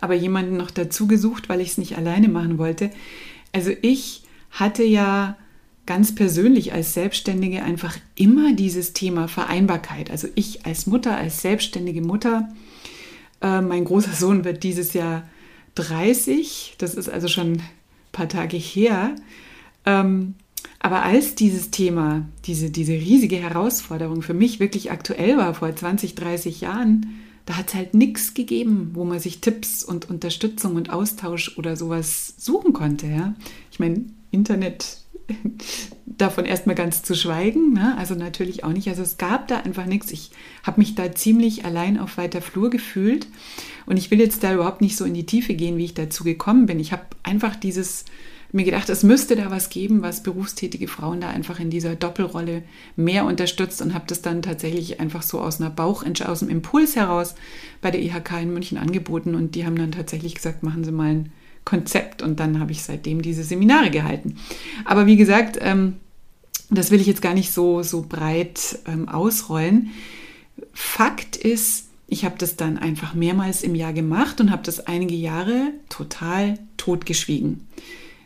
aber 0.01 0.15
jemanden 0.15 0.57
noch 0.57 0.71
dazu 0.71 1.07
gesucht, 1.07 1.49
weil 1.49 1.61
ich 1.61 1.71
es 1.71 1.79
nicht 1.79 1.97
alleine 1.97 2.29
machen 2.29 2.59
wollte. 2.59 2.91
Also 3.53 3.71
ich 3.83 4.23
hatte 4.51 4.83
ja 4.83 5.37
ganz 5.85 6.15
persönlich 6.15 6.73
als 6.73 6.95
Selbstständige 6.95 7.63
einfach 7.63 7.99
immer 8.15 8.55
dieses 8.55 8.93
Thema 8.93 9.29
Vereinbarkeit. 9.29 10.11
Also 10.11 10.29
ich 10.35 10.65
als 10.65 10.87
Mutter, 10.87 11.17
als 11.17 11.43
selbstständige 11.43 12.03
Mutter, 12.03 12.49
äh, 13.41 13.61
mein 13.61 13.85
großer 13.85 14.13
Sohn 14.13 14.45
wird 14.45 14.63
dieses 14.63 14.93
Jahr 14.95 15.29
30, 15.75 16.77
das 16.79 16.95
ist 16.95 17.09
also 17.09 17.29
schon 17.29 17.63
paar 18.13 18.29
Tage 18.29 18.57
her. 18.57 19.17
Ähm, 19.87 20.35
aber 20.79 21.03
als 21.03 21.35
dieses 21.35 21.71
Thema, 21.71 22.27
diese, 22.45 22.71
diese 22.71 22.93
riesige 22.93 23.37
Herausforderung 23.37 24.23
für 24.23 24.35
mich 24.35 24.61
wirklich 24.61 24.91
aktuell 24.91 25.37
war 25.37 25.55
vor 25.55 25.75
20, 25.75 26.15
30 26.15 26.61
Jahren, 26.61 27.07
da 27.47 27.57
hat 27.57 27.69
es 27.69 27.75
halt 27.75 27.95
nichts 27.95 28.35
gegeben, 28.35 28.91
wo 28.95 29.05
man 29.05 29.19
sich 29.19 29.41
Tipps 29.41 29.83
und 29.85 30.09
Unterstützung 30.09 30.77
und 30.77 30.91
Austausch 30.91 31.59
oder 31.59 31.77
sowas 31.77 32.35
suchen 32.37 32.73
konnte. 32.73 33.07
Ja? 33.07 33.35
Ich 33.71 33.81
meine, 33.81 34.05
Internet 34.31 34.99
davon 36.07 36.45
erstmal 36.45 36.77
ganz 36.77 37.03
zu 37.03 37.15
schweigen, 37.15 37.73
ne? 37.73 37.97
also 37.99 38.15
natürlich 38.15 38.65
auch 38.65 38.73
nicht. 38.73 38.89
Also 38.89 39.03
es 39.03 39.19
gab 39.19 39.49
da 39.49 39.59
einfach 39.59 39.87
nichts. 39.87 40.13
Ich 40.13 40.31
habe 40.63 40.81
mich 40.81 40.95
da 40.95 41.15
ziemlich 41.15 41.65
allein 41.65 41.99
auf 41.99 42.17
weiter 42.17 42.43
Flur 42.43 42.71
gefühlt 42.71 43.27
und 43.87 43.97
ich 43.97 44.11
will 44.11 44.21
jetzt 44.21 44.45
da 44.45 44.55
überhaupt 44.55 44.81
nicht 44.81 44.97
so 44.97 45.05
in 45.05 45.15
die 45.15 45.27
Tiefe 45.27 45.55
gehen, 45.55 45.79
wie 45.79 45.85
ich 45.85 45.95
dazu 45.95 46.25
gekommen 46.25 46.67
bin. 46.67 46.79
Ich 46.79 46.93
habe 46.93 47.07
einfach 47.23 47.57
dieses 47.57 48.05
mir 48.53 48.65
gedacht, 48.65 48.91
es 48.91 49.03
müsste 49.03 49.35
da 49.35 49.51
was 49.51 49.71
geben, 49.71 50.03
was 50.03 50.23
berufstätige 50.23 50.87
Frauen 50.87 51.23
da 51.23 51.31
einfach 51.31 51.59
in 51.59 51.71
dieser 51.71 51.97
Doppelrolle 51.97 52.63
mehr 52.97 53.25
unterstützt 53.25 53.81
und 53.81 53.95
habe 53.95 54.05
das 54.07 54.21
dann 54.21 54.43
tatsächlich 54.43 55.01
einfach 55.01 55.23
so 55.23 55.41
aus 55.41 55.61
einer 55.61 55.71
Bauch, 55.71 56.05
aus 56.27 56.41
dem 56.41 56.51
Impuls 56.51 56.95
heraus 56.95 57.35
bei 57.81 57.91
der 57.91 58.03
IHK 58.03 58.43
in 58.43 58.53
München 58.53 58.77
angeboten 58.77 59.35
und 59.35 59.55
die 59.55 59.65
haben 59.65 59.77
dann 59.77 59.93
tatsächlich 59.93 60.35
gesagt, 60.35 60.63
machen 60.63 60.85
Sie 60.85 60.93
mal 60.93 61.11
ein 61.11 61.33
Konzept 61.65 62.23
und 62.23 62.41
dann 62.41 62.61
habe 62.61 62.73
ich 62.73 62.83
seitdem 62.83 63.23
diese 63.23 63.43
Seminare 63.43 63.91
gehalten. 63.91 64.37
Aber 64.85 65.07
wie 65.07 65.17
gesagt, 65.17 65.59
ähm, 65.61 65.95
das 66.69 66.91
will 66.91 67.01
ich 67.01 67.07
jetzt 67.07 67.23
gar 67.23 67.35
nicht 67.35 67.53
so, 67.53 67.83
so 67.83 68.05
breit 68.07 68.81
ähm, 68.87 69.09
ausrollen. 69.09 69.91
Fakt 70.75 71.37
ist, 71.37 71.87
ich 72.07 72.27
habe 72.27 72.35
das 72.37 72.57
dann 72.57 72.77
einfach 72.77 73.15
mehrmals 73.15 73.63
im 73.63 73.75
Jahr 73.75 73.95
gemacht 73.95 74.43
und 74.43 74.51
habe 74.51 74.63
das 74.63 74.87
einige 74.87 75.15
Jahre 75.15 75.73
total 75.89 76.59
totgeschwiegen 76.77 77.67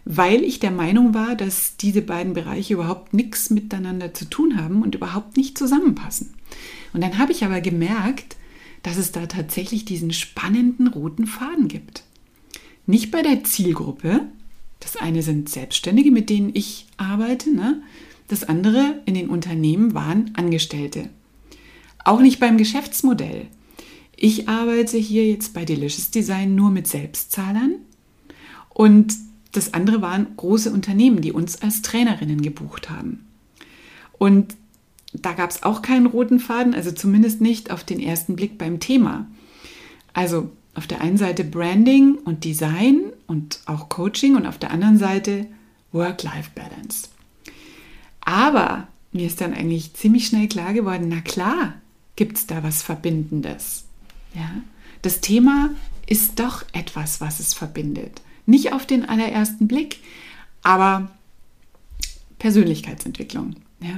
weil 0.09 0.45
ich 0.45 0.61
der 0.61 0.71
Meinung 0.71 1.15
war, 1.15 1.35
dass 1.35 1.77
diese 1.77 2.01
beiden 2.01 2.33
Bereiche 2.33 2.75
überhaupt 2.75 3.13
nichts 3.13 3.51
miteinander 3.51 4.15
zu 4.15 4.25
tun 4.25 4.57
haben 4.57 4.83
und 4.83 4.95
überhaupt 4.95 5.37
nicht 5.37 5.59
zusammenpassen. 5.59 6.33
Und 6.93 7.01
dann 7.01 7.19
habe 7.19 7.33
ich 7.33 7.45
aber 7.45 7.61
gemerkt, 7.61 8.37
dass 8.85 8.99
es 8.99 9.11
da 9.11 9.27
tatsächlich 9.27 9.85
diesen 9.85 10.13
spannenden 10.13 10.87
roten 10.87 11.27
Faden 11.27 11.67
gibt. 11.67 12.05
Nicht 12.87 13.11
bei 13.11 13.21
der 13.21 13.43
Zielgruppe, 13.43 14.21
das 14.79 14.97
eine 14.97 15.25
sind 15.25 15.49
Selbstständige, 15.49 16.13
mit 16.13 16.31
denen 16.31 16.53
ich 16.55 16.87
arbeite, 16.97 17.53
ne? 17.53 17.83
das 18.29 18.45
andere 18.45 19.03
in 19.07 19.15
den 19.15 19.29
Unternehmen 19.29 19.93
waren 19.93 20.31
Angestellte. 20.37 21.09
Auch 22.05 22.21
nicht 22.21 22.39
beim 22.39 22.59
Geschäftsmodell. 22.59 23.49
Ich 24.15 24.49
arbeite 24.49 24.99
hier 24.99 25.27
jetzt 25.27 25.53
bei 25.53 25.65
Delicious 25.65 26.13
Design 26.13 26.55
nur 26.55 26.71
mit 26.71 26.87
Selbstzahlern 26.87 27.75
und 28.69 29.26
das 29.57 29.75
andere 29.75 30.03
waren 30.03 30.29
große 30.37 30.71
Unternehmen, 30.71 31.21
die 31.21 31.33
uns 31.33 31.63
als 31.63 31.83
Trainerinnen 31.83 32.43
gebucht 32.43 32.91
haben. 32.91 33.27
Und 34.19 34.57
da 35.13 35.33
gab 35.33 35.51
es 35.51 35.63
auch 35.63 35.83
keinen 35.83 36.07
roten 36.07 36.41
Faden, 36.41 36.75
also 36.75 36.93
zumindest 36.93 37.41
nicht 37.41 37.71
auf 37.71 37.85
den 37.85 38.01
ersten 38.01 38.37
Blick 38.37 38.59
beim 38.59 38.81
Thema. 38.81 39.27
Also 40.13 40.51
auf 40.75 40.87
der 40.87 41.01
einen 41.01 41.17
Seite 41.17 41.45
Branding 41.45 42.17
und 42.17 42.45
Design 42.45 43.01
und 43.27 43.61
auch 43.67 43.89
Coaching 43.89 44.37
und 44.37 44.47
auf 44.47 44.59
der 44.59 44.71
anderen 44.71 44.99
Seite 44.99 45.47
Work-Life-Balance. 45.93 47.09
Aber 48.21 48.89
mir 49.13 49.27
ist 49.27 49.41
dann 49.41 49.55
eigentlich 49.55 49.95
ziemlich 49.95 50.27
schnell 50.27 50.49
klar 50.49 50.75
geworden, 50.75 51.07
na 51.09 51.21
klar, 51.21 51.75
gibt 52.17 52.37
es 52.37 52.47
da 52.47 52.63
was 52.63 52.83
Verbindendes. 52.83 53.85
Ja? 54.35 54.51
Das 55.03 55.21
Thema 55.21 55.71
ist 56.07 56.39
doch 56.41 56.65
etwas, 56.73 57.21
was 57.21 57.41
es 57.41 57.55
verbindet. 57.55 58.21
Nicht 58.47 58.73
auf 58.73 58.87
den 58.87 59.05
allerersten 59.05 59.69
Blick, 59.69 59.99
aber 60.63 61.11
Persönlichkeitsentwicklung. 62.39 63.57
Ja. 63.81 63.97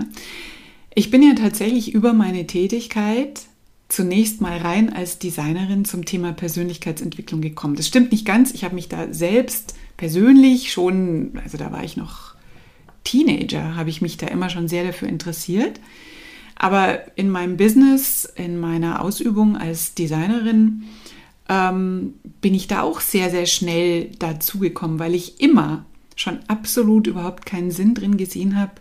Ich 0.95 1.11
bin 1.11 1.23
ja 1.23 1.35
tatsächlich 1.35 1.95
über 1.95 2.13
meine 2.13 2.47
Tätigkeit 2.47 3.43
zunächst 3.89 4.41
mal 4.41 4.59
rein 4.59 4.93
als 4.93 5.19
Designerin 5.19 5.85
zum 5.85 6.05
Thema 6.05 6.33
Persönlichkeitsentwicklung 6.33 7.41
gekommen. 7.41 7.77
Das 7.77 7.87
stimmt 7.87 8.13
nicht 8.13 8.27
ganz. 8.27 8.53
Ich 8.53 8.65
habe 8.65 8.75
mich 8.75 8.89
da 8.89 9.13
selbst 9.13 9.75
persönlich 9.97 10.73
schon, 10.73 11.33
also 11.43 11.57
da 11.57 11.73
war 11.73 11.85
ich 11.85 11.97
noch 11.97 12.35
Teenager, 13.05 13.77
habe 13.77 13.91
ich 13.91 14.03
mich 14.03 14.19
da 14.19 14.27
immer 14.27 14.51
schon 14.51 14.69
sehr 14.69 14.85
dafür 14.85 15.09
interessiert. 15.09 15.81
Aber 16.55 17.17
in 17.17 17.31
meinem 17.31 17.57
Business, 17.57 18.25
in 18.25 18.59
meiner 18.59 19.03
Ausübung 19.03 19.57
als 19.57 19.95
Designerin, 19.95 20.85
ähm, 21.49 22.15
bin 22.41 22.55
ich 22.55 22.69
da 22.69 22.83
auch 22.83 23.01
sehr, 23.01 23.31
sehr 23.31 23.47
schnell 23.47 24.11
dazugekommen, 24.19 24.99
weil 24.99 25.15
ich 25.15 25.41
immer 25.41 25.85
schon 26.15 26.41
absolut 26.49 27.07
überhaupt 27.07 27.47
keinen 27.47 27.71
Sinn 27.71 27.95
drin 27.95 28.17
gesehen 28.17 28.59
habe, 28.59 28.73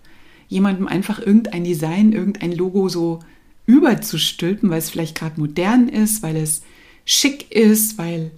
jemandem 0.48 0.88
einfach 0.88 1.20
irgendein 1.20 1.64
Design, 1.64 2.12
irgendein 2.12 2.52
Logo 2.52 2.90
so 2.90 3.20
überzustülpen, 3.66 4.70
weil 4.70 4.80
es 4.80 4.90
vielleicht 4.90 5.16
gerade 5.18 5.40
modern 5.40 5.90
ist, 5.90 6.24
weil 6.24 6.36
es 6.36 6.64
schick 7.06 7.52
ist, 7.52 7.98
weil 7.98 8.32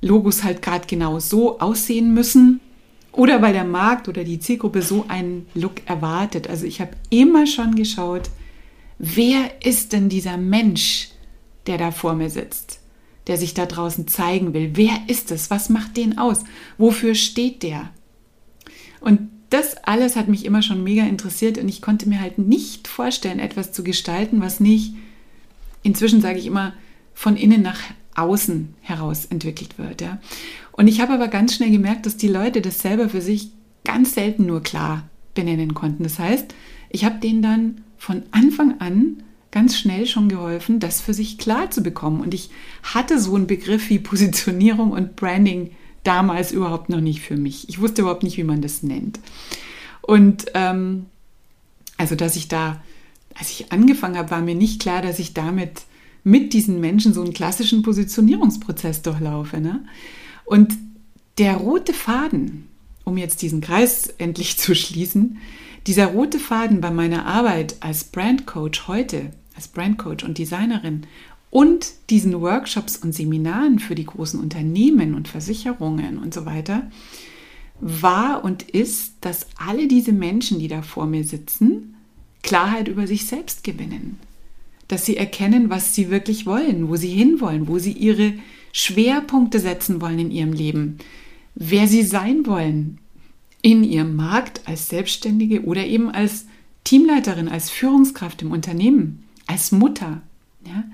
Logos 0.00 0.44
halt 0.44 0.62
gerade 0.62 0.86
genau 0.86 1.18
so 1.18 1.58
aussehen 1.58 2.14
müssen 2.14 2.60
oder 3.12 3.42
weil 3.42 3.52
der 3.52 3.64
Markt 3.64 4.08
oder 4.08 4.24
die 4.24 4.38
Zielgruppe 4.38 4.82
so 4.82 5.06
einen 5.08 5.46
Look 5.54 5.86
erwartet. 5.86 6.48
Also 6.48 6.66
ich 6.66 6.80
habe 6.80 6.92
immer 7.10 7.46
schon 7.46 7.74
geschaut, 7.74 8.30
wer 8.98 9.64
ist 9.64 9.92
denn 9.92 10.08
dieser 10.08 10.36
Mensch, 10.36 11.10
der 11.66 11.78
da 11.78 11.90
vor 11.90 12.14
mir 12.14 12.30
sitzt? 12.30 12.80
Der 13.26 13.38
sich 13.38 13.54
da 13.54 13.66
draußen 13.66 14.08
zeigen 14.08 14.54
will. 14.54 14.72
Wer 14.74 14.92
ist 15.08 15.30
es? 15.30 15.50
Was 15.50 15.68
macht 15.68 15.96
den 15.96 16.18
aus? 16.18 16.44
Wofür 16.78 17.14
steht 17.14 17.62
der? 17.62 17.90
Und 19.00 19.30
das 19.50 19.76
alles 19.84 20.16
hat 20.16 20.28
mich 20.28 20.44
immer 20.44 20.62
schon 20.62 20.82
mega 20.82 21.04
interessiert 21.04 21.58
und 21.58 21.68
ich 21.68 21.80
konnte 21.80 22.08
mir 22.08 22.20
halt 22.20 22.38
nicht 22.38 22.88
vorstellen, 22.88 23.38
etwas 23.38 23.72
zu 23.72 23.84
gestalten, 23.84 24.40
was 24.40 24.58
nicht, 24.60 24.94
inzwischen 25.82 26.20
sage 26.20 26.38
ich 26.38 26.46
immer, 26.46 26.72
von 27.14 27.36
innen 27.36 27.62
nach 27.62 27.80
außen 28.16 28.74
heraus 28.80 29.26
entwickelt 29.26 29.78
wird. 29.78 30.00
Ja. 30.00 30.18
Und 30.72 30.88
ich 30.88 31.00
habe 31.00 31.12
aber 31.12 31.28
ganz 31.28 31.54
schnell 31.54 31.70
gemerkt, 31.70 32.06
dass 32.06 32.16
die 32.16 32.28
Leute 32.28 32.62
das 32.62 32.80
selber 32.80 33.08
für 33.08 33.20
sich 33.20 33.50
ganz 33.84 34.14
selten 34.14 34.46
nur 34.46 34.62
klar 34.62 35.08
benennen 35.34 35.74
konnten. 35.74 36.02
Das 36.02 36.18
heißt, 36.18 36.54
ich 36.90 37.04
habe 37.04 37.20
denen 37.20 37.42
dann 37.42 37.82
von 37.96 38.22
Anfang 38.30 38.80
an 38.80 39.22
ganz 39.54 39.78
schnell 39.78 40.04
schon 40.06 40.28
geholfen, 40.28 40.80
das 40.80 41.00
für 41.00 41.14
sich 41.14 41.38
klar 41.38 41.70
zu 41.70 41.80
bekommen. 41.80 42.20
Und 42.20 42.34
ich 42.34 42.50
hatte 42.82 43.20
so 43.20 43.36
einen 43.36 43.46
Begriff 43.46 43.88
wie 43.88 44.00
Positionierung 44.00 44.90
und 44.90 45.14
Branding 45.14 45.70
damals 46.02 46.50
überhaupt 46.50 46.88
noch 46.88 47.00
nicht 47.00 47.20
für 47.20 47.36
mich. 47.36 47.68
Ich 47.68 47.80
wusste 47.80 48.02
überhaupt 48.02 48.24
nicht, 48.24 48.36
wie 48.36 48.42
man 48.42 48.62
das 48.62 48.82
nennt. 48.82 49.20
Und 50.02 50.46
ähm, 50.54 51.06
also, 51.96 52.16
dass 52.16 52.34
ich 52.34 52.48
da, 52.48 52.82
als 53.36 53.50
ich 53.50 53.70
angefangen 53.70 54.18
habe, 54.18 54.32
war 54.32 54.40
mir 54.40 54.56
nicht 54.56 54.82
klar, 54.82 55.02
dass 55.02 55.20
ich 55.20 55.34
damit 55.34 55.82
mit 56.24 56.52
diesen 56.52 56.80
Menschen 56.80 57.14
so 57.14 57.22
einen 57.22 57.32
klassischen 57.32 57.82
Positionierungsprozess 57.82 59.02
durchlaufe. 59.02 59.60
Ne? 59.60 59.84
Und 60.44 60.74
der 61.38 61.58
rote 61.58 61.94
Faden, 61.94 62.66
um 63.04 63.16
jetzt 63.16 63.40
diesen 63.40 63.60
Kreis 63.60 64.08
endlich 64.18 64.58
zu 64.58 64.74
schließen, 64.74 65.38
dieser 65.86 66.06
rote 66.06 66.40
Faden 66.40 66.80
bei 66.80 66.90
meiner 66.90 67.24
Arbeit 67.24 67.76
als 67.78 68.02
Brandcoach 68.02 68.88
heute, 68.88 69.30
als 69.54 69.68
Brandcoach 69.68 70.24
und 70.24 70.38
Designerin 70.38 71.02
und 71.50 71.92
diesen 72.10 72.40
Workshops 72.40 72.96
und 72.96 73.14
Seminaren 73.14 73.78
für 73.78 73.94
die 73.94 74.06
großen 74.06 74.40
Unternehmen 74.40 75.14
und 75.14 75.28
Versicherungen 75.28 76.18
und 76.18 76.34
so 76.34 76.46
weiter, 76.46 76.90
war 77.80 78.44
und 78.44 78.62
ist, 78.62 79.14
dass 79.20 79.46
alle 79.56 79.86
diese 79.86 80.12
Menschen, 80.12 80.58
die 80.58 80.68
da 80.68 80.82
vor 80.82 81.06
mir 81.06 81.24
sitzen, 81.24 81.94
Klarheit 82.42 82.88
über 82.88 83.06
sich 83.06 83.26
selbst 83.26 83.64
gewinnen. 83.64 84.18
Dass 84.88 85.06
sie 85.06 85.16
erkennen, 85.16 85.70
was 85.70 85.94
sie 85.94 86.10
wirklich 86.10 86.44
wollen, 86.44 86.88
wo 86.88 86.96
sie 86.96 87.10
hinwollen, 87.10 87.68
wo 87.68 87.78
sie 87.78 87.92
ihre 87.92 88.34
Schwerpunkte 88.72 89.60
setzen 89.60 90.00
wollen 90.00 90.18
in 90.18 90.30
ihrem 90.30 90.52
Leben, 90.52 90.98
wer 91.54 91.86
sie 91.86 92.02
sein 92.02 92.46
wollen 92.46 92.98
in 93.62 93.84
ihrem 93.84 94.16
Markt 94.16 94.62
als 94.66 94.88
Selbstständige 94.88 95.62
oder 95.62 95.86
eben 95.86 96.10
als 96.10 96.46
Teamleiterin, 96.82 97.48
als 97.48 97.70
Führungskraft 97.70 98.42
im 98.42 98.50
Unternehmen 98.50 99.23
als 99.46 99.72
Mutter. 99.72 100.22
Ja? 100.66 100.84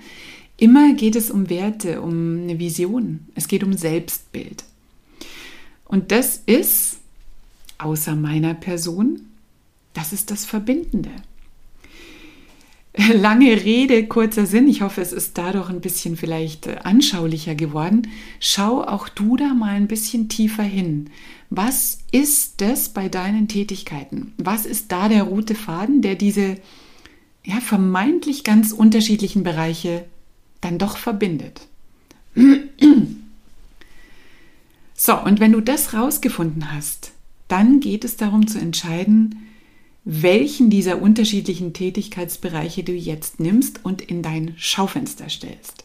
Immer 0.56 0.94
geht 0.94 1.16
es 1.16 1.30
um 1.30 1.48
Werte, 1.48 2.02
um 2.02 2.42
eine 2.42 2.58
Vision. 2.58 3.26
Es 3.34 3.48
geht 3.48 3.64
um 3.64 3.72
Selbstbild. 3.72 4.64
Und 5.86 6.12
das 6.12 6.42
ist, 6.46 6.98
außer 7.78 8.14
meiner 8.14 8.54
Person, 8.54 9.22
das 9.94 10.12
ist 10.12 10.30
das 10.30 10.44
Verbindende. 10.44 11.10
Lange 13.14 13.64
Rede, 13.64 14.06
kurzer 14.06 14.46
Sinn. 14.46 14.68
Ich 14.68 14.82
hoffe, 14.82 15.00
es 15.00 15.12
ist 15.12 15.38
dadurch 15.38 15.70
ein 15.70 15.80
bisschen 15.80 16.16
vielleicht 16.16 16.84
anschaulicher 16.84 17.54
geworden. 17.54 18.08
Schau 18.38 18.82
auch 18.82 19.08
du 19.08 19.36
da 19.36 19.54
mal 19.54 19.74
ein 19.74 19.88
bisschen 19.88 20.28
tiefer 20.28 20.62
hin. 20.62 21.10
Was 21.50 22.00
ist 22.12 22.60
das 22.60 22.90
bei 22.90 23.08
deinen 23.08 23.48
Tätigkeiten? 23.48 24.32
Was 24.38 24.66
ist 24.66 24.92
da 24.92 25.08
der 25.08 25.24
rote 25.24 25.54
Faden, 25.54 26.02
der 26.02 26.16
diese 26.16 26.58
ja, 27.44 27.60
vermeintlich 27.60 28.44
ganz 28.44 28.72
unterschiedlichen 28.72 29.42
Bereiche 29.42 30.04
dann 30.60 30.78
doch 30.78 30.96
verbindet. 30.96 31.66
So, 35.02 35.18
und 35.18 35.40
wenn 35.40 35.52
du 35.52 35.62
das 35.62 35.94
rausgefunden 35.94 36.74
hast, 36.74 37.12
dann 37.48 37.80
geht 37.80 38.04
es 38.04 38.18
darum 38.18 38.46
zu 38.46 38.58
entscheiden, 38.58 39.46
welchen 40.04 40.68
dieser 40.68 41.00
unterschiedlichen 41.00 41.72
Tätigkeitsbereiche 41.72 42.84
du 42.84 42.92
jetzt 42.92 43.40
nimmst 43.40 43.82
und 43.82 44.02
in 44.02 44.22
dein 44.22 44.52
Schaufenster 44.58 45.30
stellst. 45.30 45.84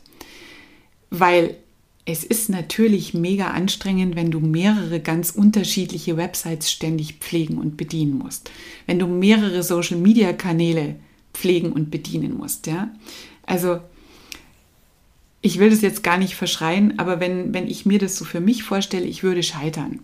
Weil 1.12 1.56
es 2.04 2.26
ist 2.26 2.50
natürlich 2.50 3.14
mega 3.14 3.48
anstrengend, 3.48 4.18
wenn 4.18 4.32
du 4.32 4.42
mehrere 4.42 5.00
ganz 5.00 5.32
unterschiedliche 5.32 6.18
Websites 6.18 6.70
ständig 6.70 7.20
pflegen 7.20 7.58
und 7.58 7.78
bedienen 7.78 8.18
musst. 8.18 8.52
Wenn 8.86 9.00
du 9.00 9.08
mehrere 9.08 9.64
Social-Media-Kanäle 9.64 10.96
pflegen 11.36 11.72
und 11.72 11.92
bedienen 11.92 12.36
musst. 12.38 12.68
Ja? 12.68 12.90
Also 13.46 13.80
ich 15.42 15.60
will 15.60 15.70
das 15.70 15.82
jetzt 15.82 16.04
gar 16.04 16.18
nicht 16.18 16.36
verschreien, 16.36 16.98
aber 16.98 17.20
wenn, 17.20 17.54
wenn 17.54 17.68
ich 17.68 17.86
mir 17.86 18.00
das 18.00 18.18
so 18.18 18.26
für 18.26 18.40
mich 18.40 18.64
vorstelle, 18.64 19.06
ich 19.06 19.22
würde 19.22 19.44
scheitern. 19.44 20.00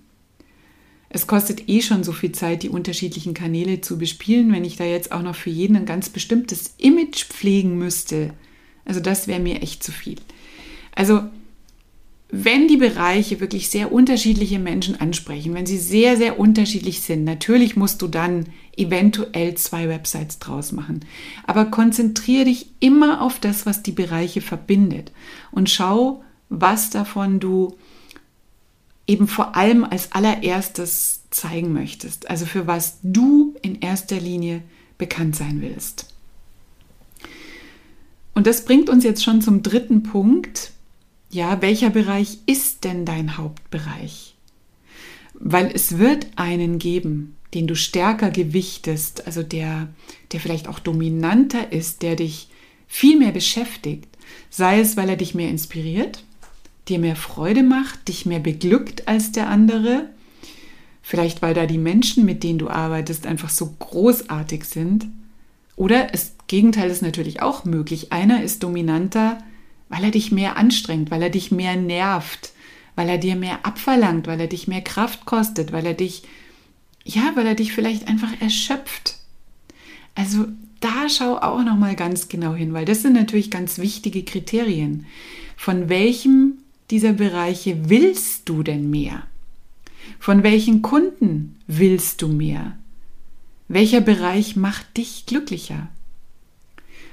Es 1.10 1.28
kostet 1.28 1.68
eh 1.68 1.82
schon 1.82 2.04
so 2.04 2.14
viel 2.14 2.32
Zeit, 2.32 2.64
die 2.64 2.70
unterschiedlichen 2.70 3.34
Kanäle 3.34 3.82
zu 3.82 3.98
bespielen, 3.98 4.54
wenn 4.54 4.64
ich 4.64 4.78
da 4.78 4.86
jetzt 4.86 5.12
auch 5.12 5.24
noch 5.24 5.36
für 5.36 5.50
jeden 5.50 5.76
ein 5.76 5.86
ganz 5.86 6.10
bestimmtes 6.10 6.76
Image 6.78 7.26
pflegen 7.26 7.78
müsste. 7.78 8.34
Also 8.86 9.00
das 9.00 9.28
wäre 9.28 9.42
mir 9.42 9.62
echt 9.62 9.84
zu 9.84 9.92
viel. 9.92 10.18
Also 10.96 11.24
wenn 12.32 12.70
die 12.70 12.78
Bereiche 12.78 13.42
wirklich 13.42 13.70
sehr 13.70 13.92
unterschiedliche 13.92 14.58
Menschen 14.58 15.00
ansprechen, 15.00 15.54
wenn 15.54 15.66
sie 15.66 15.78
sehr, 15.78 16.16
sehr 16.16 16.40
unterschiedlich 16.40 17.02
sind, 17.02 17.26
natürlich 17.26 17.76
musst 17.76 18.02
du 18.02 18.08
dann 18.08 18.46
eventuell 18.78 19.56
zwei 19.56 19.90
Websites 19.90 20.40
draus 20.40 20.72
machen. 20.72 21.02
Aber 21.46 21.66
konzentriere 21.66 22.46
dich 22.46 22.68
immer 22.80 23.22
auf 23.22 23.40
das, 23.40 23.66
was 23.66 23.84
die 23.84 23.92
Bereiche 23.92 24.40
verbindet 24.40 25.12
und 25.52 25.70
schau, 25.70 26.24
was 26.48 26.90
davon 26.90 27.42
du 27.42 27.76
eben 29.08 29.28
vor 29.28 29.58
allem 29.58 29.84
als 29.84 30.14
allererstes 30.14 31.24
zeigen 31.32 31.74
möchtest. 31.74 32.30
Also 32.30 32.46
für 32.46 32.66
was 32.66 33.00
du 33.04 33.56
in 33.62 33.82
erster 33.82 34.20
Linie 34.20 34.62
bekannt 34.98 35.36
sein 35.36 35.62
willst. 35.62 36.14
Und 38.34 38.48
das 38.48 38.64
bringt 38.64 38.90
uns 38.90 39.04
jetzt 39.04 39.24
schon 39.24 39.42
zum 39.42 39.64
dritten 39.64 40.04
Punkt, 40.04 40.72
ja, 41.32 41.62
welcher 41.62 41.90
Bereich 41.90 42.40
ist 42.46 42.84
denn 42.84 43.06
dein 43.06 43.38
Hauptbereich? 43.38 44.36
Weil 45.34 45.72
es 45.74 45.98
wird 45.98 46.28
einen 46.36 46.78
geben, 46.78 47.38
den 47.54 47.68
du 47.68 47.76
stärker 47.76 48.30
gewichtest, 48.30 49.26
also 49.26 49.42
der, 49.42 49.88
der 50.32 50.40
vielleicht 50.40 50.68
auch 50.68 50.80
dominanter 50.80 51.72
ist, 51.72 52.02
der 52.02 52.16
dich 52.16 52.50
viel 52.88 53.18
mehr 53.18 53.32
beschäftigt, 53.32 54.08
sei 54.50 54.80
es, 54.82 54.98
weil 54.98 55.10
er 55.10 55.16
dich 55.16 55.34
mehr 55.34 55.50
inspiriert, 55.50 56.24
dir 56.88 57.00
mehr 57.00 57.16
Freude 57.16 57.64
macht, 57.64 58.10
dich 58.10 58.26
mehr 58.26 58.40
beglückt 58.40 59.08
als 59.08 59.32
der 59.32 59.48
andere, 59.48 60.10
vielleicht 61.02 61.42
weil 61.42 61.54
da 61.54 61.66
die 61.66 61.78
Menschen, 61.78 62.26
mit 62.26 62.44
denen 62.44 62.60
du 62.60 62.70
arbeitest, 62.70 63.26
einfach 63.26 63.50
so 63.50 63.74
großartig 63.80 64.66
sind. 64.66 65.08
Oder 65.76 66.08
das 66.08 66.36
Gegenteil 66.48 66.90
ist 66.90 67.02
natürlich 67.02 67.42
auch 67.42 67.66
möglich. 67.66 68.12
Einer 68.12 68.44
ist 68.44 68.64
dominanter, 68.64 69.40
weil 69.92 70.06
er 70.06 70.12
dich 70.12 70.32
mehr 70.32 70.56
anstrengt, 70.56 71.12
weil 71.12 71.22
er 71.22 71.30
dich 71.30 71.52
mehr 71.52 71.76
nervt, 71.76 72.54
weil 72.96 73.10
er 73.10 73.18
dir 73.18 73.36
mehr 73.36 73.66
abverlangt, 73.66 74.26
weil 74.26 74.40
er 74.40 74.48
dich 74.48 74.68
mehr 74.68 74.82
Kraft 74.82 75.26
kostet, 75.26 75.74
weil 75.74 75.86
er 75.86 75.94
dich, 75.94 76.24
ja, 77.04 77.34
weil 77.36 77.46
er 77.46 77.56
dich 77.56 77.74
vielleicht 77.74 78.08
einfach 78.08 78.32
erschöpft. 78.40 79.18
Also 80.16 80.48
da 80.80 81.10
schau 81.10 81.38
auch 81.38 81.62
noch 81.64 81.76
mal 81.76 81.96
ganz 81.96 82.30
genau 82.30 82.56
hin, 82.56 82.74
weil 82.74 82.86
das 82.86 83.02
sind 83.02 83.14
natürlich 83.14 83.52
ganz 83.52 83.80
wichtige 83.80 84.24
Kriterien. 84.24 85.06
Von 85.58 85.90
welchem 85.90 86.54
dieser 86.90 87.14
Bereiche 87.14 87.90
willst 87.90 88.48
du 88.48 88.64
denn 88.64 88.90
mehr? 88.90 89.24
Von 90.20 90.42
welchen 90.42 90.82
Kunden 90.82 91.60
willst 91.68 92.22
du 92.22 92.30
mehr? 92.30 92.78
Welcher 93.68 94.02
Bereich 94.02 94.56
macht 94.56 94.96
dich 94.96 95.26
glücklicher? 95.26 95.90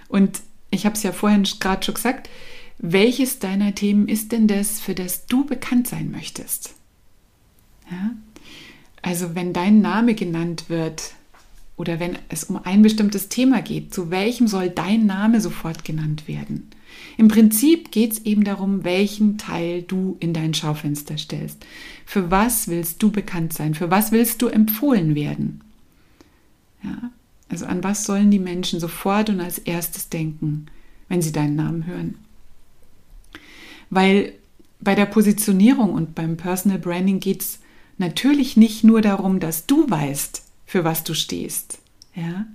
Und 0.09 0.41
ich 0.71 0.87
habe 0.87 0.95
es 0.95 1.03
ja 1.03 1.13
vorhin 1.13 1.43
gerade 1.59 1.85
schon 1.85 1.95
gesagt, 1.95 2.29
welches 2.79 3.41
deiner 3.41 3.75
Themen 3.75 4.09
ist 4.09 4.33
denn 4.33 4.47
das, 4.47 4.81
für 4.81 4.95
das 4.95 5.27
du 5.27 5.45
bekannt 5.45 5.89
sein 5.89 6.11
möchtest? 6.11 6.75
Ja? 7.91 8.13
Also 9.03 9.35
wenn 9.35 9.53
dein 9.53 9.81
Name 9.81 10.15
genannt 10.15 10.65
wird 10.69 11.15
oder 11.77 12.01
wenn 12.01 12.19
es 12.29 12.45
um 12.45 12.57
ein 12.63 12.83
bestimmtes 12.83 13.29
Thema 13.29 13.63
geht, 13.63 13.95
zu 13.95 14.11
welchem 14.11 14.49
soll 14.49 14.71
dein 14.71 15.07
Name 15.07 15.41
sofort 15.41 15.85
genannt 15.85 16.29
werden? 16.29 16.71
Im 17.17 17.29
Prinzip 17.29 17.91
geht 17.91 18.13
es 18.13 18.25
eben 18.25 18.45
darum, 18.45 18.85
welchen 18.85 19.39
Teil 19.39 19.83
du 19.83 20.17
in 20.21 20.33
dein 20.33 20.55
Schaufenster 20.55 21.19
stellst. 21.19 21.65
Für 22.07 22.31
was 22.31 22.69
willst 22.69 23.03
du 23.03 23.11
bekannt 23.11 23.53
sein? 23.53 23.75
Für 23.75 23.91
was 23.91 24.13
willst 24.13 24.43
du 24.43 24.49
empfohlen 24.49 25.15
werden? 25.15 25.61
Ja, 26.83 27.11
also 27.49 27.67
an 27.67 27.83
was 27.83 28.05
sollen 28.05 28.31
die 28.31 28.39
Menschen 28.39 28.81
sofort 28.81 29.31
und 29.31 29.41
als 29.41 29.59
erstes 29.59 30.09
denken, 30.09 30.67
wenn 31.09 31.23
sie 31.23 31.33
deinen 31.33 31.57
Namen 31.57 31.87
hören? 31.87 32.17
Weil 33.91 34.33
bei 34.81 34.95
der 34.95 35.07
Positionierung 35.07 35.93
und 35.93 36.15
beim 36.15 36.37
Personal 36.37 36.79
Branding 36.79 37.21
geht 37.21 37.43
es 37.43 37.59
natürlich 37.97 38.57
nicht 38.57 38.85
nur 38.85 39.01
darum, 39.01 39.41
dass 39.41 39.67
du 39.67 39.89
weißt, 39.89 40.43
für 40.67 40.85
was 40.85 41.05
du 41.05 41.15
stehst, 41.15 41.79
ja, 42.15 42.47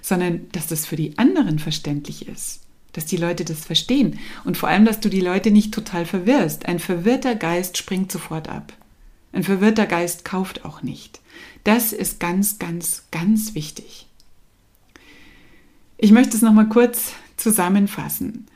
sondern 0.00 0.48
dass 0.52 0.66
das 0.66 0.86
für 0.86 0.96
die 0.96 1.18
anderen 1.18 1.58
verständlich 1.58 2.28
ist, 2.28 2.60
dass 2.92 3.06
die 3.06 3.16
Leute 3.16 3.44
das 3.44 3.64
verstehen 3.64 4.18
und 4.44 4.56
vor 4.56 4.68
allem, 4.68 4.84
dass 4.84 5.00
du 5.00 5.08
die 5.08 5.20
Leute 5.20 5.50
nicht 5.50 5.72
total 5.72 6.06
verwirrst. 6.06 6.66
Ein 6.66 6.78
verwirrter 6.78 7.34
Geist 7.34 7.78
springt 7.78 8.12
sofort 8.12 8.48
ab. 8.48 8.72
Ein 9.32 9.44
verwirrter 9.44 9.86
Geist 9.86 10.24
kauft 10.24 10.64
auch 10.64 10.82
nicht. 10.82 11.20
Das 11.64 11.92
ist 11.92 12.20
ganz, 12.20 12.58
ganz, 12.58 13.04
ganz 13.10 13.54
wichtig. 13.54 14.06
Ich 15.96 16.12
möchte 16.12 16.36
es 16.36 16.42
nochmal 16.42 16.68
kurz 16.68 17.14
zusammenfassen. 17.36 18.46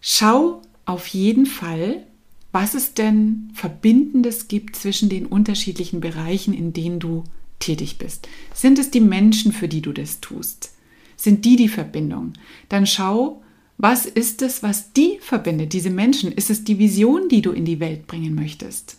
Schau 0.00 0.62
auf 0.90 1.06
jeden 1.06 1.46
Fall, 1.46 2.04
was 2.52 2.74
es 2.74 2.94
denn 2.94 3.50
Verbindendes 3.54 4.48
gibt 4.48 4.74
zwischen 4.74 5.08
den 5.08 5.24
unterschiedlichen 5.26 6.00
Bereichen, 6.00 6.52
in 6.52 6.72
denen 6.72 6.98
du 6.98 7.22
tätig 7.60 7.98
bist. 7.98 8.28
Sind 8.52 8.78
es 8.78 8.90
die 8.90 9.00
Menschen, 9.00 9.52
für 9.52 9.68
die 9.68 9.82
du 9.82 9.92
das 9.92 10.20
tust? 10.20 10.72
Sind 11.16 11.44
die 11.44 11.56
die 11.56 11.68
Verbindung? 11.68 12.32
Dann 12.68 12.86
schau, 12.86 13.42
was 13.78 14.04
ist 14.04 14.42
es, 14.42 14.62
was 14.62 14.92
die 14.92 15.18
verbindet, 15.20 15.72
diese 15.72 15.90
Menschen? 15.90 16.32
Ist 16.32 16.50
es 16.50 16.64
die 16.64 16.78
Vision, 16.78 17.28
die 17.28 17.40
du 17.40 17.52
in 17.52 17.64
die 17.64 17.78
Welt 17.78 18.06
bringen 18.08 18.34
möchtest? 18.34 18.96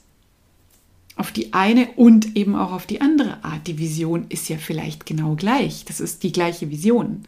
Auf 1.17 1.31
die 1.31 1.51
eine 1.51 1.89
und 1.97 2.37
eben 2.37 2.55
auch 2.55 2.71
auf 2.71 2.85
die 2.85 3.01
andere 3.01 3.43
Art. 3.43 3.67
Die 3.67 3.77
Vision 3.77 4.27
ist 4.29 4.47
ja 4.47 4.57
vielleicht 4.57 5.05
genau 5.05 5.35
gleich. 5.35 5.83
Das 5.85 5.99
ist 5.99 6.23
die 6.23 6.31
gleiche 6.31 6.69
Vision. 6.69 7.25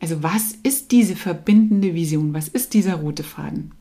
Also 0.00 0.22
was 0.22 0.52
ist 0.62 0.92
diese 0.92 1.16
verbindende 1.16 1.94
Vision? 1.94 2.34
Was 2.34 2.48
ist 2.48 2.74
dieser 2.74 2.96
rote 2.96 3.24
Faden? 3.24 3.72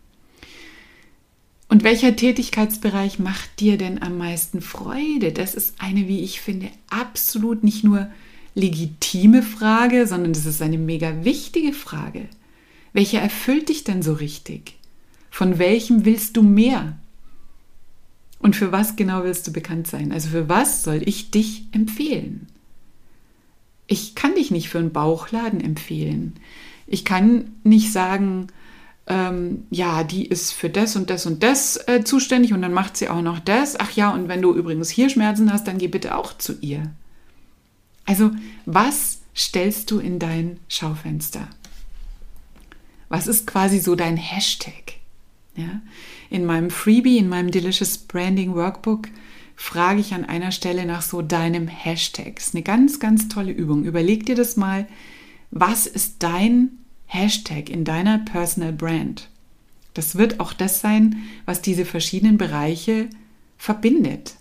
Und 1.69 1.84
welcher 1.84 2.15
Tätigkeitsbereich 2.15 3.19
macht 3.19 3.60
dir 3.60 3.77
denn 3.77 4.01
am 4.01 4.17
meisten 4.17 4.62
Freude? 4.62 5.34
Das 5.34 5.53
ist 5.53 5.75
eine, 5.80 6.08
wie 6.08 6.21
ich 6.21 6.39
finde, 6.39 6.69
absolut 6.89 7.63
nicht 7.63 7.84
nur 7.84 8.10
legitime 8.56 9.43
Frage, 9.43 10.08
sondern 10.08 10.34
das 10.34 10.45
ist 10.45 10.62
eine 10.62 10.77
mega 10.77 11.25
wichtige 11.25 11.73
Frage. 11.73 12.30
Welcher 12.93 13.21
erfüllt 13.21 13.69
dich 13.69 13.84
denn 13.84 14.01
so 14.01 14.13
richtig? 14.13 14.75
Von 15.30 15.60
welchem 15.60 16.06
willst 16.06 16.38
du 16.38 16.41
mehr? 16.41 16.97
Und 18.39 18.56
für 18.56 18.71
was 18.71 18.95
genau 18.95 19.23
willst 19.23 19.45
du 19.47 19.51
bekannt 19.51 19.88
sein? 19.88 20.12
Also 20.12 20.30
für 20.30 20.47
was 20.47 20.84
soll 20.84 21.01
ich 21.06 21.32
dich 21.32 21.65
empfehlen? 21.73 22.47
Ich 23.88 24.15
kann 24.15 24.36
dich 24.36 24.51
nicht 24.51 24.69
für 24.69 24.80
einen 24.80 24.93
Bauchladen 24.93 25.62
empfehlen. 25.62 26.34
Ich 26.88 27.06
kann 27.06 27.51
nicht 27.63 27.91
sagen, 27.91 28.47
ähm, 29.07 29.65
ja, 29.69 30.03
die 30.03 30.25
ist 30.25 30.51
für 30.51 30.69
das 30.69 30.95
und 30.95 31.09
das 31.09 31.25
und 31.25 31.41
das 31.41 31.77
äh, 31.87 32.03
zuständig 32.03 32.53
und 32.53 32.61
dann 32.61 32.73
macht 32.73 32.97
sie 32.97 33.09
auch 33.09 33.21
noch 33.21 33.39
das. 33.39 33.79
Ach 33.79 33.91
ja, 33.91 34.11
und 34.11 34.27
wenn 34.27 34.41
du 34.41 34.53
übrigens 34.53 34.89
hier 34.89 35.09
Schmerzen 35.09 35.51
hast, 35.51 35.67
dann 35.67 35.77
geh 35.77 35.87
bitte 35.87 36.15
auch 36.15 36.37
zu 36.37 36.57
ihr. 36.59 36.91
Also, 38.05 38.31
was 38.65 39.19
stellst 39.35 39.91
du 39.91 39.99
in 39.99 40.19
dein 40.19 40.59
Schaufenster? 40.67 41.47
Was 43.09 43.27
ist 43.27 43.47
quasi 43.47 43.79
so 43.79 43.95
dein 43.95 44.17
Hashtag? 44.17 44.95
Ja? 45.55 45.81
In 46.29 46.45
meinem 46.45 46.69
Freebie, 46.69 47.17
in 47.17 47.29
meinem 47.29 47.51
Delicious 47.51 47.97
Branding 47.97 48.55
Workbook, 48.55 49.07
frage 49.55 50.01
ich 50.01 50.13
an 50.13 50.25
einer 50.25 50.51
Stelle 50.51 50.85
nach 50.85 51.01
so 51.01 51.21
deinem 51.21 51.67
Hashtag. 51.67 52.35
Das 52.35 52.47
ist 52.47 52.55
eine 52.55 52.63
ganz, 52.63 52.99
ganz 52.99 53.29
tolle 53.29 53.51
Übung. 53.51 53.85
Überleg 53.85 54.25
dir 54.25 54.35
das 54.35 54.57
mal. 54.57 54.87
Was 55.49 55.87
ist 55.87 56.23
dein 56.23 56.77
Hashtag 57.07 57.69
in 57.69 57.83
deiner 57.83 58.19
Personal 58.19 58.73
Brand. 58.73 59.29
Das 59.93 60.15
wird 60.15 60.39
auch 60.39 60.53
das 60.53 60.79
sein, 60.79 61.23
was 61.45 61.61
diese 61.61 61.85
verschiedenen 61.85 62.37
Bereiche 62.37 63.09
verbindet, 63.57 64.35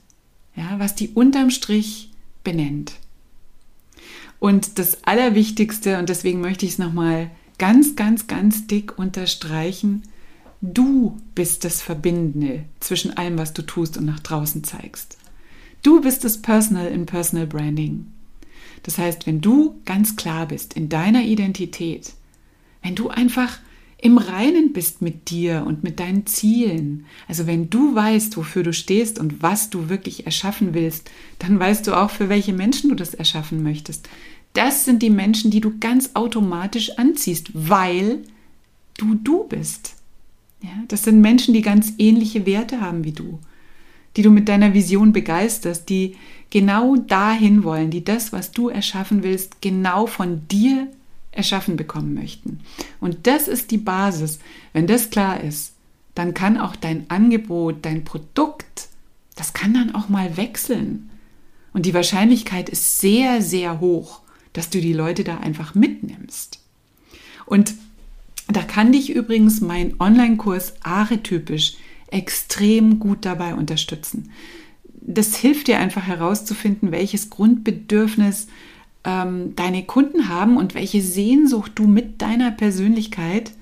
ja, 0.55 0.79
was 0.79 0.95
die 0.95 1.09
unterm 1.09 1.51
Strich 1.51 2.11
benennt. 2.45 2.97
Und 4.39 4.79
das 4.79 5.05
Allerwichtigste, 5.05 5.99
und 5.99 6.09
deswegen 6.09 6.41
möchte 6.41 6.67
ich 6.67 6.73
es 6.73 6.79
nochmal 6.79 7.31
ganz, 7.59 7.97
ganz, 7.97 8.27
ganz 8.27 8.67
dick 8.67 8.99
unterstreichen, 8.99 10.03
du 10.61 11.17
bist 11.35 11.65
das 11.65 11.81
Verbindende 11.81 12.65
zwischen 12.81 13.17
allem, 13.17 13.39
was 13.39 13.55
du 13.55 13.63
tust 13.63 13.97
und 13.97 14.05
nach 14.05 14.21
draußen 14.21 14.63
zeigst. 14.65 15.17
Du 15.83 16.01
bist 16.01 16.25
das 16.25 16.43
Personal 16.43 16.89
in 16.89 17.07
Personal 17.07 17.47
Branding. 17.47 18.09
Das 18.83 18.99
heißt, 18.99 19.27
wenn 19.27 19.41
du 19.41 19.81
ganz 19.85 20.17
klar 20.17 20.47
bist 20.47 20.75
in 20.75 20.89
deiner 20.89 21.23
Identität, 21.23 22.13
wenn 22.83 22.95
du 22.95 23.09
einfach 23.09 23.59
im 23.99 24.19
Reinen 24.19 24.73
bist 24.73 25.01
mit 25.01 25.31
dir 25.31 25.65
und 25.67 25.83
mit 25.83 25.99
deinen 26.01 26.27
Zielen, 26.27 27.07
also 27.29 27.47
wenn 27.47 27.71
du 27.71 27.95
weißt, 27.95 28.37
wofür 28.37 28.63
du 28.63 28.73
stehst 28.73 29.19
und 29.19 29.43
was 29.43 29.71
du 29.71 29.89
wirklich 29.89 30.27
erschaffen 30.27 30.75
willst, 30.75 31.11
dann 31.39 31.59
weißt 31.59 31.87
du 31.87 31.95
auch, 31.95 32.11
für 32.11 32.29
welche 32.29 32.53
Menschen 32.53 32.91
du 32.91 32.95
das 32.95 33.15
erschaffen 33.15 33.63
möchtest. 33.63 34.09
Das 34.53 34.85
sind 34.85 35.03
die 35.03 35.11
Menschen, 35.11 35.51
die 35.51 35.61
du 35.61 35.79
ganz 35.79 36.11
automatisch 36.15 36.99
anziehst, 36.99 37.51
weil 37.53 38.21
du 38.99 39.15
du 39.15 39.45
bist. 39.45 39.95
Ja, 40.63 40.71
das 40.89 41.05
sind 41.05 41.21
Menschen, 41.21 41.55
die 41.55 41.63
ganz 41.63 41.93
ähnliche 41.99 42.47
Werte 42.47 42.81
haben 42.81 43.05
wie 43.05 43.13
du, 43.13 43.39
die 44.17 44.23
du 44.23 44.31
mit 44.31 44.49
deiner 44.49 44.75
Vision 44.75 45.13
begeisterst, 45.13 45.89
die 45.89 46.17
genau 46.51 46.97
dahin 46.97 47.65
wollen, 47.65 47.91
die 47.91 48.05
das, 48.05 48.33
was 48.33 48.53
du 48.53 48.69
erschaffen 48.69 49.23
willst, 49.23 49.61
genau 49.61 50.07
von 50.07 50.49
dir 50.49 50.89
erschaffen 51.37 51.77
bekommen 51.77 52.15
möchten. 52.15 52.61
Und 53.01 53.27
das 53.27 53.49
ist 53.49 53.71
die 53.71 53.79
Basis. 53.79 54.39
Wenn 54.73 54.87
das 54.87 55.11
klar 55.11 55.43
ist, 55.43 55.75
dann 56.15 56.35
kann 56.35 56.59
auch 56.59 56.77
dein 56.77 57.11
Angebot, 57.11 57.85
dein 57.85 58.05
Produkt, 58.05 58.89
das 59.35 59.53
kann 59.53 59.75
dann 59.75 59.95
auch 59.95 60.09
mal 60.09 60.37
wechseln. 60.37 61.11
Und 61.73 61.85
die 61.85 61.95
Wahrscheinlichkeit 61.95 62.71
ist 62.71 63.01
sehr, 63.01 63.43
sehr 63.43 63.81
hoch, 63.81 64.23
dass 64.55 64.71
du 64.71 64.81
die 64.81 64.95
Leute 64.95 65.25
da 65.25 65.39
einfach 65.39 65.75
mitnimmst. 65.75 66.61
Und 67.45 67.75
da 68.49 68.63
kann 68.63 68.93
dich 68.93 69.11
übrigens 69.11 69.61
mein 69.61 70.01
Online-Kurs 70.01 70.75
Archetypisch 70.83 71.77
extrem 72.09 72.99
gut 72.99 73.25
dabei 73.25 73.55
unterstützen. 73.55 74.31
Das 75.03 75.37
hilft 75.37 75.69
dir 75.69 75.79
einfach 75.79 76.07
herauszufinden, 76.07 76.93
welches 76.93 77.31
Grundbedürfnis 77.31 78.47
ähm, 79.07 79.55
deine 79.57 79.85
Kunden 79.85 80.29
haben 80.29 80.57
und 80.59 80.75
welche 80.75 81.01
Sehnsucht 81.01 81.73
du 81.77 81.87
mit 81.87 82.21
deiner 82.21 82.51
Persönlichkeit 82.51 83.53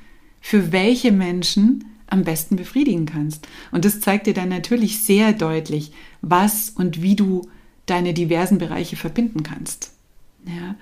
für 0.41 0.73
welche 0.73 1.13
Menschen 1.13 1.85
am 2.07 2.25
besten 2.25 2.57
befriedigen 2.57 3.07
kannst. 3.07 3.47
Und 3.71 3.85
das 3.85 4.01
zeigt 4.01 4.27
dir 4.27 4.35
dann 4.35 4.49
natürlich 4.49 5.03
sehr 5.03 5.33
deutlich, 5.33 5.93
was 6.23 6.71
und 6.71 7.03
wie 7.03 7.15
du 7.15 7.43
deine 7.87 8.15
diversen 8.15 8.59
Bereiche 8.59 8.97
verbinden 8.97 9.43
kannst. 9.43 9.93
Ja, 10.47 10.77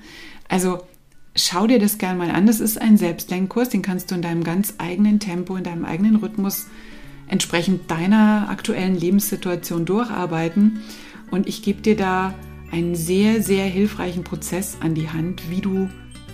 also 0.48 0.82
schau 1.34 1.66
dir 1.66 1.78
das 1.78 1.98
gerne 1.98 2.18
mal 2.18 2.30
an. 2.30 2.46
Das 2.46 2.60
ist 2.60 2.80
ein 2.80 2.96
Selbstlenkkurs, 2.96 3.68
den 3.68 3.82
kannst 3.82 4.10
du 4.10 4.14
in 4.14 4.22
deinem 4.22 4.44
ganz 4.44 4.74
eigenen 4.78 5.18
Tempo, 5.18 5.56
in 5.56 5.64
deinem 5.64 5.84
eigenen 5.84 6.16
Rhythmus 6.16 6.66
entsprechend 7.26 7.90
deiner 7.90 8.48
aktuellen 8.50 8.94
Lebenssituation 8.94 9.86
durcharbeiten. 9.86 10.82
Und 11.30 11.48
ich 11.48 11.62
gebe 11.62 11.80
dir 11.80 11.96
da 11.96 12.34
einen 12.72 12.94
sehr, 12.94 13.42
sehr 13.42 13.66
hilfreichen 13.66 14.24
Prozess 14.24 14.78
an 14.80 14.94
die 14.94 15.10
Hand, 15.10 15.50
wie 15.50 15.60
du 15.60 15.88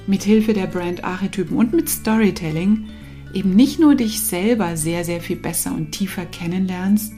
mit 0.06 0.22
Hilfe 0.22 0.54
der 0.54 0.66
Brand-Archetypen 0.66 1.56
und 1.56 1.74
mit 1.74 1.88
Storytelling 1.88 2.86
eben 3.34 3.54
nicht 3.54 3.78
nur 3.78 3.94
dich 3.94 4.22
selber 4.22 4.76
sehr, 4.76 5.04
sehr 5.04 5.20
viel 5.20 5.36
besser 5.36 5.74
und 5.74 5.92
tiefer 5.92 6.24
kennenlernst 6.24 7.12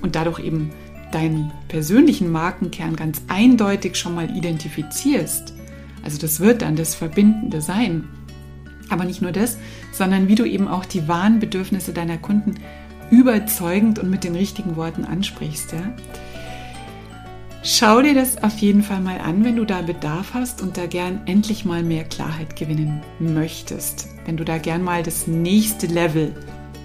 und 0.00 0.16
dadurch 0.16 0.38
eben 0.38 0.70
deinen 1.12 1.52
persönlichen 1.68 2.30
Markenkern 2.30 2.96
ganz 2.96 3.22
eindeutig 3.28 3.96
schon 3.96 4.14
mal 4.14 4.34
identifizierst, 4.34 5.52
also 6.02 6.18
das 6.18 6.40
wird 6.40 6.62
dann 6.62 6.76
das 6.76 6.94
Verbindende 6.94 7.60
sein. 7.60 8.08
Aber 8.88 9.04
nicht 9.04 9.20
nur 9.22 9.32
das, 9.32 9.58
sondern 9.92 10.28
wie 10.28 10.34
du 10.34 10.44
eben 10.44 10.66
auch 10.66 10.84
die 10.84 11.06
wahren 11.08 11.40
Bedürfnisse 11.40 11.92
deiner 11.92 12.18
Kunden 12.18 12.54
überzeugend 13.10 13.98
und 13.98 14.10
mit 14.10 14.24
den 14.24 14.34
richtigen 14.34 14.76
Worten 14.76 15.04
ansprichst. 15.04 15.72
Ja? 15.72 15.92
Schau 17.62 18.00
dir 18.00 18.14
das 18.14 18.42
auf 18.42 18.56
jeden 18.58 18.82
Fall 18.82 19.02
mal 19.02 19.20
an, 19.20 19.44
wenn 19.44 19.56
du 19.56 19.66
da 19.66 19.82
Bedarf 19.82 20.32
hast 20.32 20.62
und 20.62 20.78
da 20.78 20.86
gern 20.86 21.20
endlich 21.26 21.66
mal 21.66 21.82
mehr 21.82 22.04
Klarheit 22.04 22.56
gewinnen 22.56 23.02
möchtest. 23.18 24.08
Wenn 24.24 24.38
du 24.38 24.44
da 24.44 24.56
gern 24.56 24.82
mal 24.82 25.02
das 25.02 25.26
nächste 25.26 25.86
Level 25.86 26.34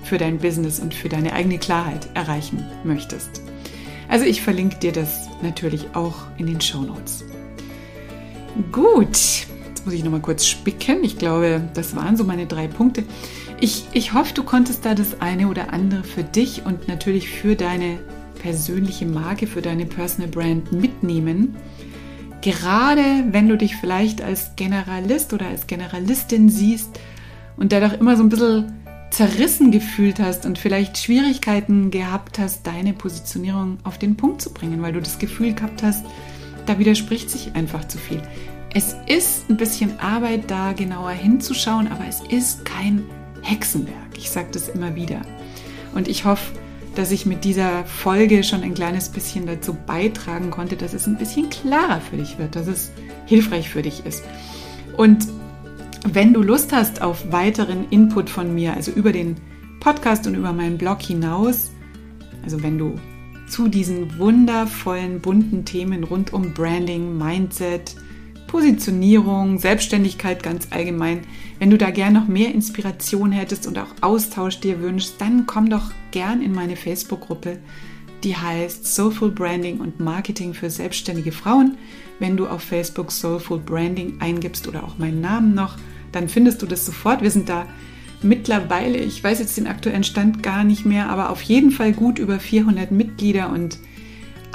für 0.03 0.17
dein 0.17 0.38
Business 0.38 0.81
und 0.81 0.93
für 0.93 1.07
deine 1.07 1.31
eigene 1.31 1.59
Klarheit 1.59 2.09
erreichen 2.13 2.61
möchtest. 2.83 3.41
Also 4.09 4.25
ich 4.25 4.41
verlinke 4.41 4.77
dir 4.77 4.91
das 4.91 5.29
natürlich 5.41 5.88
auch 5.93 6.15
in 6.38 6.47
den 6.47 6.59
Show 6.59 6.81
Notes. 6.81 7.23
Gut, 8.73 9.15
jetzt 9.69 9.85
muss 9.85 9.93
ich 9.93 10.03
nochmal 10.03 10.19
kurz 10.19 10.45
spicken. 10.45 11.05
Ich 11.05 11.17
glaube, 11.17 11.61
das 11.73 11.95
waren 11.95 12.17
so 12.17 12.25
meine 12.25 12.47
drei 12.47 12.67
Punkte. 12.67 13.05
Ich, 13.61 13.85
ich 13.93 14.11
hoffe, 14.11 14.33
du 14.33 14.43
konntest 14.43 14.85
da 14.85 14.93
das 14.93 15.21
eine 15.21 15.47
oder 15.47 15.71
andere 15.71 16.03
für 16.03 16.23
dich 16.23 16.65
und 16.65 16.89
natürlich 16.89 17.29
für 17.29 17.55
deine 17.55 17.97
persönliche 18.35 19.05
Marke, 19.05 19.47
für 19.47 19.61
deine 19.61 19.85
Personal 19.85 20.29
Brand 20.29 20.71
mitnehmen. 20.71 21.55
Gerade 22.41 23.25
wenn 23.31 23.47
du 23.47 23.57
dich 23.57 23.75
vielleicht 23.75 24.21
als 24.21 24.55
Generalist 24.55 25.33
oder 25.33 25.47
als 25.47 25.67
Generalistin 25.67 26.49
siehst 26.49 26.99
und 27.57 27.71
dadurch 27.71 27.93
immer 27.93 28.15
so 28.15 28.23
ein 28.23 28.29
bisschen 28.29 28.73
zerrissen 29.09 29.71
gefühlt 29.71 30.19
hast 30.19 30.45
und 30.45 30.57
vielleicht 30.57 30.97
Schwierigkeiten 30.97 31.89
gehabt 31.89 32.37
hast, 32.37 32.67
deine 32.67 32.93
Positionierung 32.93 33.77
auf 33.83 33.97
den 33.97 34.17
Punkt 34.17 34.41
zu 34.41 34.53
bringen, 34.53 34.81
weil 34.81 34.93
du 34.93 34.99
das 34.99 35.19
Gefühl 35.19 35.53
gehabt 35.53 35.83
hast, 35.83 36.05
da 36.65 36.77
widerspricht 36.79 37.29
sich 37.29 37.55
einfach 37.55 37.87
zu 37.87 37.97
viel. 37.97 38.21
Es 38.73 38.95
ist 39.07 39.49
ein 39.49 39.55
bisschen 39.55 39.99
Arbeit, 39.99 40.51
da 40.51 40.73
genauer 40.73 41.11
hinzuschauen, 41.11 41.87
aber 41.87 42.05
es 42.09 42.21
ist 42.29 42.65
kein 42.65 43.03
Hexenwerk. 43.41 44.17
Ich 44.17 44.29
sage 44.29 44.49
das 44.51 44.67
immer 44.67 44.95
wieder. 44.95 45.21
Und 45.93 46.09
ich 46.09 46.25
hoffe, 46.25 46.51
dass 46.95 47.12
ich 47.12 47.25
mit 47.25 47.43
dieser 47.43 47.86
Folge 47.86 48.43
schon 48.43 48.63
ein 48.63 48.73
kleines 48.73 49.10
bisschen 49.10 49.45
dazu 49.45 49.73
beitragen 49.73 50.49
konnte, 50.49 50.75
dass 50.75 50.93
es 50.93 51.08
ein 51.08 51.17
bisschen 51.17 51.49
klarer 51.49 52.01
für 52.01 52.17
dich 52.17 52.38
wird, 52.38 52.55
dass 52.55 52.67
es 52.67 52.91
hilfreich 53.25 53.69
für 53.69 53.81
dich 53.81 54.05
ist. 54.05 54.23
Und 54.97 55.27
wenn 56.08 56.34
du 56.34 56.41
Lust 56.41 56.71
hast 56.71 57.01
auf 57.01 57.31
weiteren 57.31 57.89
Input 57.89 58.29
von 58.29 58.53
mir, 58.53 58.73
also 58.73 58.91
über 58.91 59.12
den 59.12 59.36
Podcast 59.79 60.27
und 60.27 60.36
über 60.36 60.53
meinen 60.53 60.77
Blog 60.77 61.01
hinaus, 61.01 61.71
also 62.43 62.62
wenn 62.63 62.77
du 62.77 62.95
zu 63.47 63.67
diesen 63.67 64.17
wundervollen, 64.17 65.19
bunten 65.19 65.65
Themen 65.65 66.03
rund 66.03 66.34
um 66.34 66.53
Branding, 66.53 67.17
Mindset, 67.17 67.95
Positionierung, 68.55 69.59
Selbstständigkeit 69.59 70.41
ganz 70.41 70.69
allgemein, 70.69 71.27
wenn 71.59 71.71
du 71.71 71.77
da 71.77 71.91
gern 71.91 72.13
noch 72.13 72.29
mehr 72.29 72.53
Inspiration 72.53 73.33
hättest 73.33 73.67
und 73.67 73.77
auch 73.77 73.89
Austausch 73.99 74.61
dir 74.61 74.79
wünschst, 74.79 75.15
dann 75.19 75.45
komm 75.45 75.69
doch 75.69 75.91
gern 76.11 76.41
in 76.41 76.53
meine 76.53 76.77
Facebook-Gruppe, 76.77 77.59
die 78.23 78.37
heißt 78.37 78.95
Soulful 78.95 79.31
Branding 79.31 79.81
und 79.81 79.99
Marketing 79.99 80.53
für 80.53 80.69
selbstständige 80.69 81.33
Frauen. 81.33 81.77
Wenn 82.19 82.37
du 82.37 82.47
auf 82.47 82.61
Facebook 82.61 83.11
Soulful 83.11 83.59
Branding 83.59 84.21
eingibst 84.21 84.69
oder 84.69 84.85
auch 84.85 84.97
meinen 84.97 85.19
Namen 85.19 85.53
noch, 85.53 85.75
dann 86.13 86.29
findest 86.29 86.61
du 86.61 86.65
das 86.65 86.85
sofort. 86.85 87.21
Wir 87.21 87.31
sind 87.31 87.49
da 87.49 87.65
mittlerweile, 88.21 88.99
ich 88.99 89.21
weiß 89.21 89.39
jetzt 89.39 89.57
den 89.57 89.67
aktuellen 89.67 90.05
Stand 90.05 90.43
gar 90.43 90.63
nicht 90.63 90.85
mehr, 90.85 91.09
aber 91.09 91.29
auf 91.29 91.41
jeden 91.41 91.71
Fall 91.71 91.91
gut 91.91 92.19
über 92.19 92.39
400 92.39 92.89
Mitglieder 92.89 93.49
und 93.49 93.79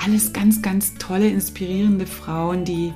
alles 0.03 0.33
ganz, 0.33 0.63
ganz 0.63 0.95
tolle, 0.95 1.29
inspirierende 1.29 2.07
Frauen, 2.07 2.65
die, 2.65 2.95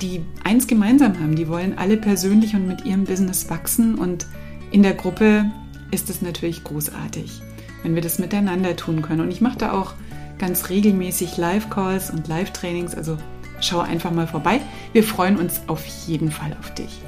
die 0.00 0.22
eins 0.44 0.66
gemeinsam 0.66 1.18
haben. 1.20 1.36
Die 1.36 1.48
wollen 1.48 1.78
alle 1.78 1.96
persönlich 1.96 2.54
und 2.54 2.66
mit 2.66 2.84
ihrem 2.84 3.04
Business 3.04 3.48
wachsen 3.50 3.96
und 3.96 4.26
in 4.70 4.82
der 4.82 4.94
Gruppe 4.94 5.50
ist 5.90 6.10
es 6.10 6.22
natürlich 6.22 6.64
großartig, 6.64 7.40
wenn 7.82 7.94
wir 7.94 8.02
das 8.02 8.18
miteinander 8.18 8.76
tun 8.76 9.02
können. 9.02 9.20
Und 9.20 9.30
ich 9.30 9.40
mache 9.40 9.58
da 9.58 9.72
auch 9.72 9.94
ganz 10.38 10.68
regelmäßig 10.68 11.36
Live-Calls 11.36 12.10
und 12.10 12.28
Live-Trainings, 12.28 12.94
also 12.94 13.16
schau 13.60 13.80
einfach 13.80 14.10
mal 14.10 14.26
vorbei. 14.26 14.60
Wir 14.92 15.02
freuen 15.02 15.38
uns 15.38 15.62
auf 15.66 15.84
jeden 16.06 16.30
Fall 16.30 16.54
auf 16.58 16.74
dich. 16.74 17.00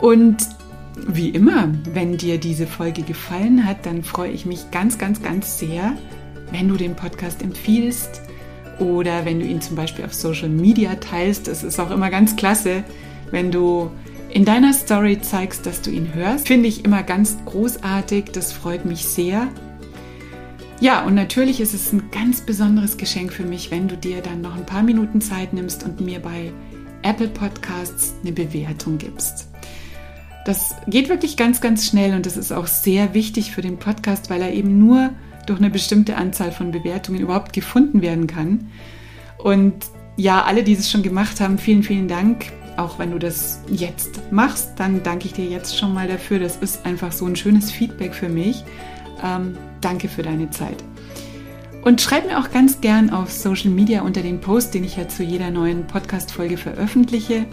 Und 0.00 0.38
wie 1.06 1.28
immer, 1.28 1.68
wenn 1.94 2.16
dir 2.16 2.38
diese 2.38 2.66
Folge 2.66 3.02
gefallen 3.02 3.64
hat, 3.64 3.86
dann 3.86 4.02
freue 4.02 4.32
ich 4.32 4.46
mich 4.46 4.70
ganz, 4.70 4.98
ganz, 4.98 5.22
ganz 5.22 5.58
sehr, 5.58 5.96
wenn 6.50 6.68
du 6.68 6.76
den 6.76 6.96
Podcast 6.96 7.42
empfiehlst 7.42 8.22
oder 8.80 9.24
wenn 9.24 9.38
du 9.38 9.46
ihn 9.46 9.60
zum 9.60 9.76
Beispiel 9.76 10.04
auf 10.04 10.14
Social 10.14 10.48
Media 10.48 10.96
teilst. 10.96 11.48
Es 11.48 11.62
ist 11.62 11.78
auch 11.78 11.90
immer 11.90 12.10
ganz 12.10 12.36
klasse, 12.36 12.82
wenn 13.30 13.52
du 13.52 13.90
in 14.30 14.44
deiner 14.44 14.72
Story 14.72 15.20
zeigst, 15.20 15.66
dass 15.66 15.82
du 15.82 15.90
ihn 15.90 16.14
hörst. 16.14 16.48
Finde 16.48 16.68
ich 16.68 16.84
immer 16.84 17.02
ganz 17.02 17.36
großartig. 17.46 18.26
Das 18.32 18.52
freut 18.52 18.84
mich 18.84 19.04
sehr. 19.04 19.48
Ja, 20.80 21.04
und 21.04 21.14
natürlich 21.14 21.60
ist 21.60 21.74
es 21.74 21.92
ein 21.92 22.10
ganz 22.10 22.40
besonderes 22.40 22.96
Geschenk 22.96 23.32
für 23.32 23.44
mich, 23.44 23.70
wenn 23.70 23.86
du 23.86 23.96
dir 23.96 24.22
dann 24.22 24.40
noch 24.40 24.56
ein 24.56 24.64
paar 24.64 24.82
Minuten 24.82 25.20
Zeit 25.20 25.52
nimmst 25.52 25.84
und 25.84 26.00
mir 26.00 26.20
bei 26.20 26.52
Apple 27.02 27.28
Podcasts 27.28 28.14
eine 28.22 28.32
Bewertung 28.32 28.96
gibst. 28.96 29.48
Das 30.46 30.74
geht 30.86 31.10
wirklich 31.10 31.36
ganz, 31.36 31.60
ganz 31.60 31.86
schnell 31.86 32.14
und 32.14 32.24
das 32.24 32.38
ist 32.38 32.50
auch 32.50 32.66
sehr 32.66 33.12
wichtig 33.12 33.52
für 33.52 33.60
den 33.60 33.78
Podcast, 33.78 34.30
weil 34.30 34.40
er 34.40 34.54
eben 34.54 34.78
nur 34.78 35.10
durch 35.50 35.60
eine 35.60 35.70
bestimmte 35.70 36.16
Anzahl 36.16 36.52
von 36.52 36.70
Bewertungen 36.70 37.20
überhaupt 37.20 37.52
gefunden 37.52 38.02
werden 38.02 38.28
kann. 38.28 38.70
Und 39.36 39.74
ja, 40.16 40.44
alle, 40.44 40.62
die 40.62 40.74
es 40.74 40.90
schon 40.90 41.02
gemacht 41.02 41.40
haben, 41.40 41.58
vielen, 41.58 41.82
vielen 41.82 42.06
Dank. 42.06 42.52
Auch 42.76 43.00
wenn 43.00 43.10
du 43.10 43.18
das 43.18 43.62
jetzt 43.68 44.20
machst, 44.30 44.72
dann 44.76 45.02
danke 45.02 45.26
ich 45.26 45.32
dir 45.32 45.46
jetzt 45.46 45.76
schon 45.76 45.92
mal 45.92 46.06
dafür. 46.06 46.38
Das 46.38 46.56
ist 46.56 46.86
einfach 46.86 47.10
so 47.10 47.26
ein 47.26 47.34
schönes 47.34 47.70
Feedback 47.72 48.14
für 48.14 48.28
mich. 48.28 48.64
Ähm, 49.24 49.56
danke 49.80 50.08
für 50.08 50.22
deine 50.22 50.50
Zeit. 50.50 50.84
Und 51.82 52.00
schreib 52.00 52.26
mir 52.26 52.38
auch 52.38 52.52
ganz 52.52 52.80
gern 52.80 53.10
auf 53.10 53.32
Social 53.32 53.70
Media 53.70 54.02
unter 54.02 54.22
den 54.22 54.40
Post, 54.40 54.74
den 54.74 54.84
ich 54.84 54.96
ja 54.96 55.08
zu 55.08 55.24
jeder 55.24 55.50
neuen 55.50 55.86
Podcast-Folge 55.86 56.58
veröffentliche. 56.58 57.44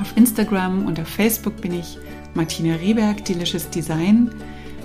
Auf 0.00 0.16
Instagram 0.16 0.86
und 0.86 1.00
auf 1.00 1.08
Facebook 1.08 1.60
bin 1.60 1.72
ich 1.72 1.98
Martina 2.34 2.76
Rehberg, 2.76 3.24
Delicious 3.24 3.68
Design. 3.70 4.30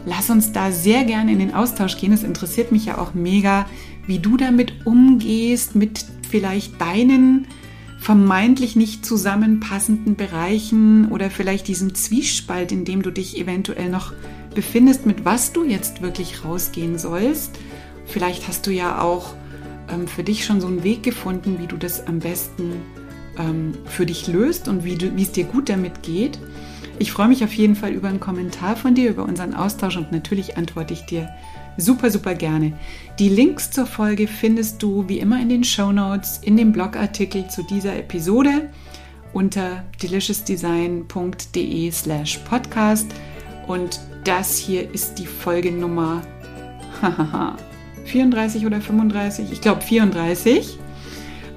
Lass 0.05 0.29
uns 0.29 0.51
da 0.51 0.71
sehr 0.71 1.03
gerne 1.03 1.31
in 1.31 1.39
den 1.39 1.53
Austausch 1.53 1.97
gehen. 1.97 2.11
Es 2.11 2.23
interessiert 2.23 2.71
mich 2.71 2.85
ja 2.85 2.97
auch 2.97 3.13
mega, 3.13 3.65
wie 4.07 4.19
du 4.19 4.37
damit 4.37 4.85
umgehst, 4.85 5.75
mit 5.75 6.05
vielleicht 6.29 6.79
deinen 6.81 7.47
vermeintlich 7.99 8.75
nicht 8.75 9.05
zusammenpassenden 9.05 10.15
Bereichen 10.15 11.09
oder 11.09 11.29
vielleicht 11.29 11.67
diesem 11.67 11.93
Zwiespalt, 11.93 12.71
in 12.71 12.83
dem 12.83 13.03
du 13.03 13.11
dich 13.11 13.37
eventuell 13.37 13.89
noch 13.89 14.13
befindest, 14.55 15.05
mit 15.05 15.23
was 15.23 15.53
du 15.53 15.63
jetzt 15.63 16.01
wirklich 16.01 16.43
rausgehen 16.43 16.97
sollst. 16.97 17.59
Vielleicht 18.07 18.47
hast 18.47 18.65
du 18.65 18.71
ja 18.71 19.01
auch 19.01 19.35
ähm, 19.87 20.07
für 20.07 20.23
dich 20.23 20.45
schon 20.45 20.61
so 20.61 20.67
einen 20.67 20.83
Weg 20.83 21.03
gefunden, 21.03 21.57
wie 21.59 21.67
du 21.67 21.77
das 21.77 22.07
am 22.07 22.19
besten 22.19 22.73
ähm, 23.37 23.73
für 23.85 24.07
dich 24.07 24.27
löst 24.27 24.67
und 24.67 24.83
wie, 24.83 24.97
wie 25.15 25.21
es 25.21 25.31
dir 25.31 25.43
gut 25.43 25.69
damit 25.69 26.01
geht. 26.01 26.39
Ich 27.01 27.11
freue 27.11 27.29
mich 27.29 27.43
auf 27.43 27.53
jeden 27.53 27.75
Fall 27.75 27.93
über 27.93 28.09
einen 28.09 28.19
Kommentar 28.19 28.75
von 28.75 28.93
dir, 28.93 29.09
über 29.09 29.23
unseren 29.23 29.55
Austausch 29.55 29.97
und 29.97 30.11
natürlich 30.11 30.55
antworte 30.55 30.93
ich 30.93 31.01
dir 31.01 31.29
super, 31.75 32.11
super 32.11 32.35
gerne. 32.35 32.73
Die 33.17 33.27
Links 33.27 33.71
zur 33.71 33.87
Folge 33.87 34.27
findest 34.27 34.83
du 34.83 35.09
wie 35.09 35.17
immer 35.17 35.41
in 35.41 35.49
den 35.49 35.63
Show 35.63 35.91
Notes, 35.91 36.37
in 36.43 36.57
dem 36.57 36.71
Blogartikel 36.71 37.49
zu 37.49 37.63
dieser 37.63 37.95
Episode 37.97 38.69
unter 39.33 39.83
deliciousdesign.de 39.99 41.91
slash 41.91 42.37
podcast. 42.47 43.07
Und 43.65 43.99
das 44.23 44.59
hier 44.59 44.93
ist 44.93 45.15
die 45.15 45.25
Folgennummer 45.25 46.21
34 48.05 48.63
oder 48.67 48.79
35? 48.79 49.51
Ich 49.51 49.61
glaube 49.61 49.81
34. 49.81 50.77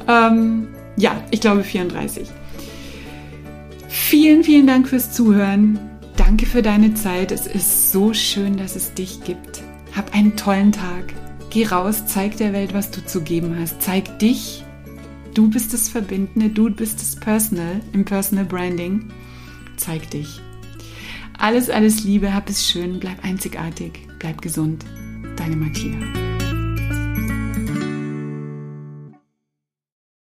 Ähm, 0.08 0.68
ja, 0.96 1.22
ich 1.30 1.42
glaube 1.42 1.64
34. 1.64 2.30
Vielen, 3.96 4.42
vielen 4.42 4.66
Dank 4.66 4.88
fürs 4.88 5.12
Zuhören. 5.12 5.78
Danke 6.16 6.46
für 6.46 6.62
deine 6.62 6.94
Zeit. 6.94 7.30
Es 7.30 7.46
ist 7.46 7.92
so 7.92 8.12
schön, 8.12 8.56
dass 8.56 8.74
es 8.74 8.92
dich 8.92 9.22
gibt. 9.22 9.62
Hab 9.94 10.12
einen 10.12 10.34
tollen 10.34 10.72
Tag. 10.72 11.14
Geh 11.50 11.64
raus, 11.66 12.04
zeig 12.04 12.36
der 12.36 12.52
Welt, 12.52 12.74
was 12.74 12.90
du 12.90 13.06
zu 13.06 13.22
geben 13.22 13.56
hast. 13.56 13.80
Zeig 13.80 14.18
dich. 14.18 14.64
Du 15.32 15.48
bist 15.48 15.72
das 15.72 15.88
Verbindende, 15.88 16.48
du 16.48 16.70
bist 16.70 17.00
das 17.00 17.14
Personal 17.14 17.80
im 17.92 18.04
Personal 18.04 18.44
Branding. 18.44 19.12
Zeig 19.76 20.10
dich. 20.10 20.40
Alles, 21.38 21.70
alles 21.70 22.02
Liebe, 22.02 22.34
hab 22.34 22.50
es 22.50 22.68
schön, 22.68 22.98
bleib 22.98 23.24
einzigartig, 23.24 23.92
bleib 24.18 24.42
gesund. 24.42 24.84
Deine 25.36 25.54
Martina. 25.54 26.23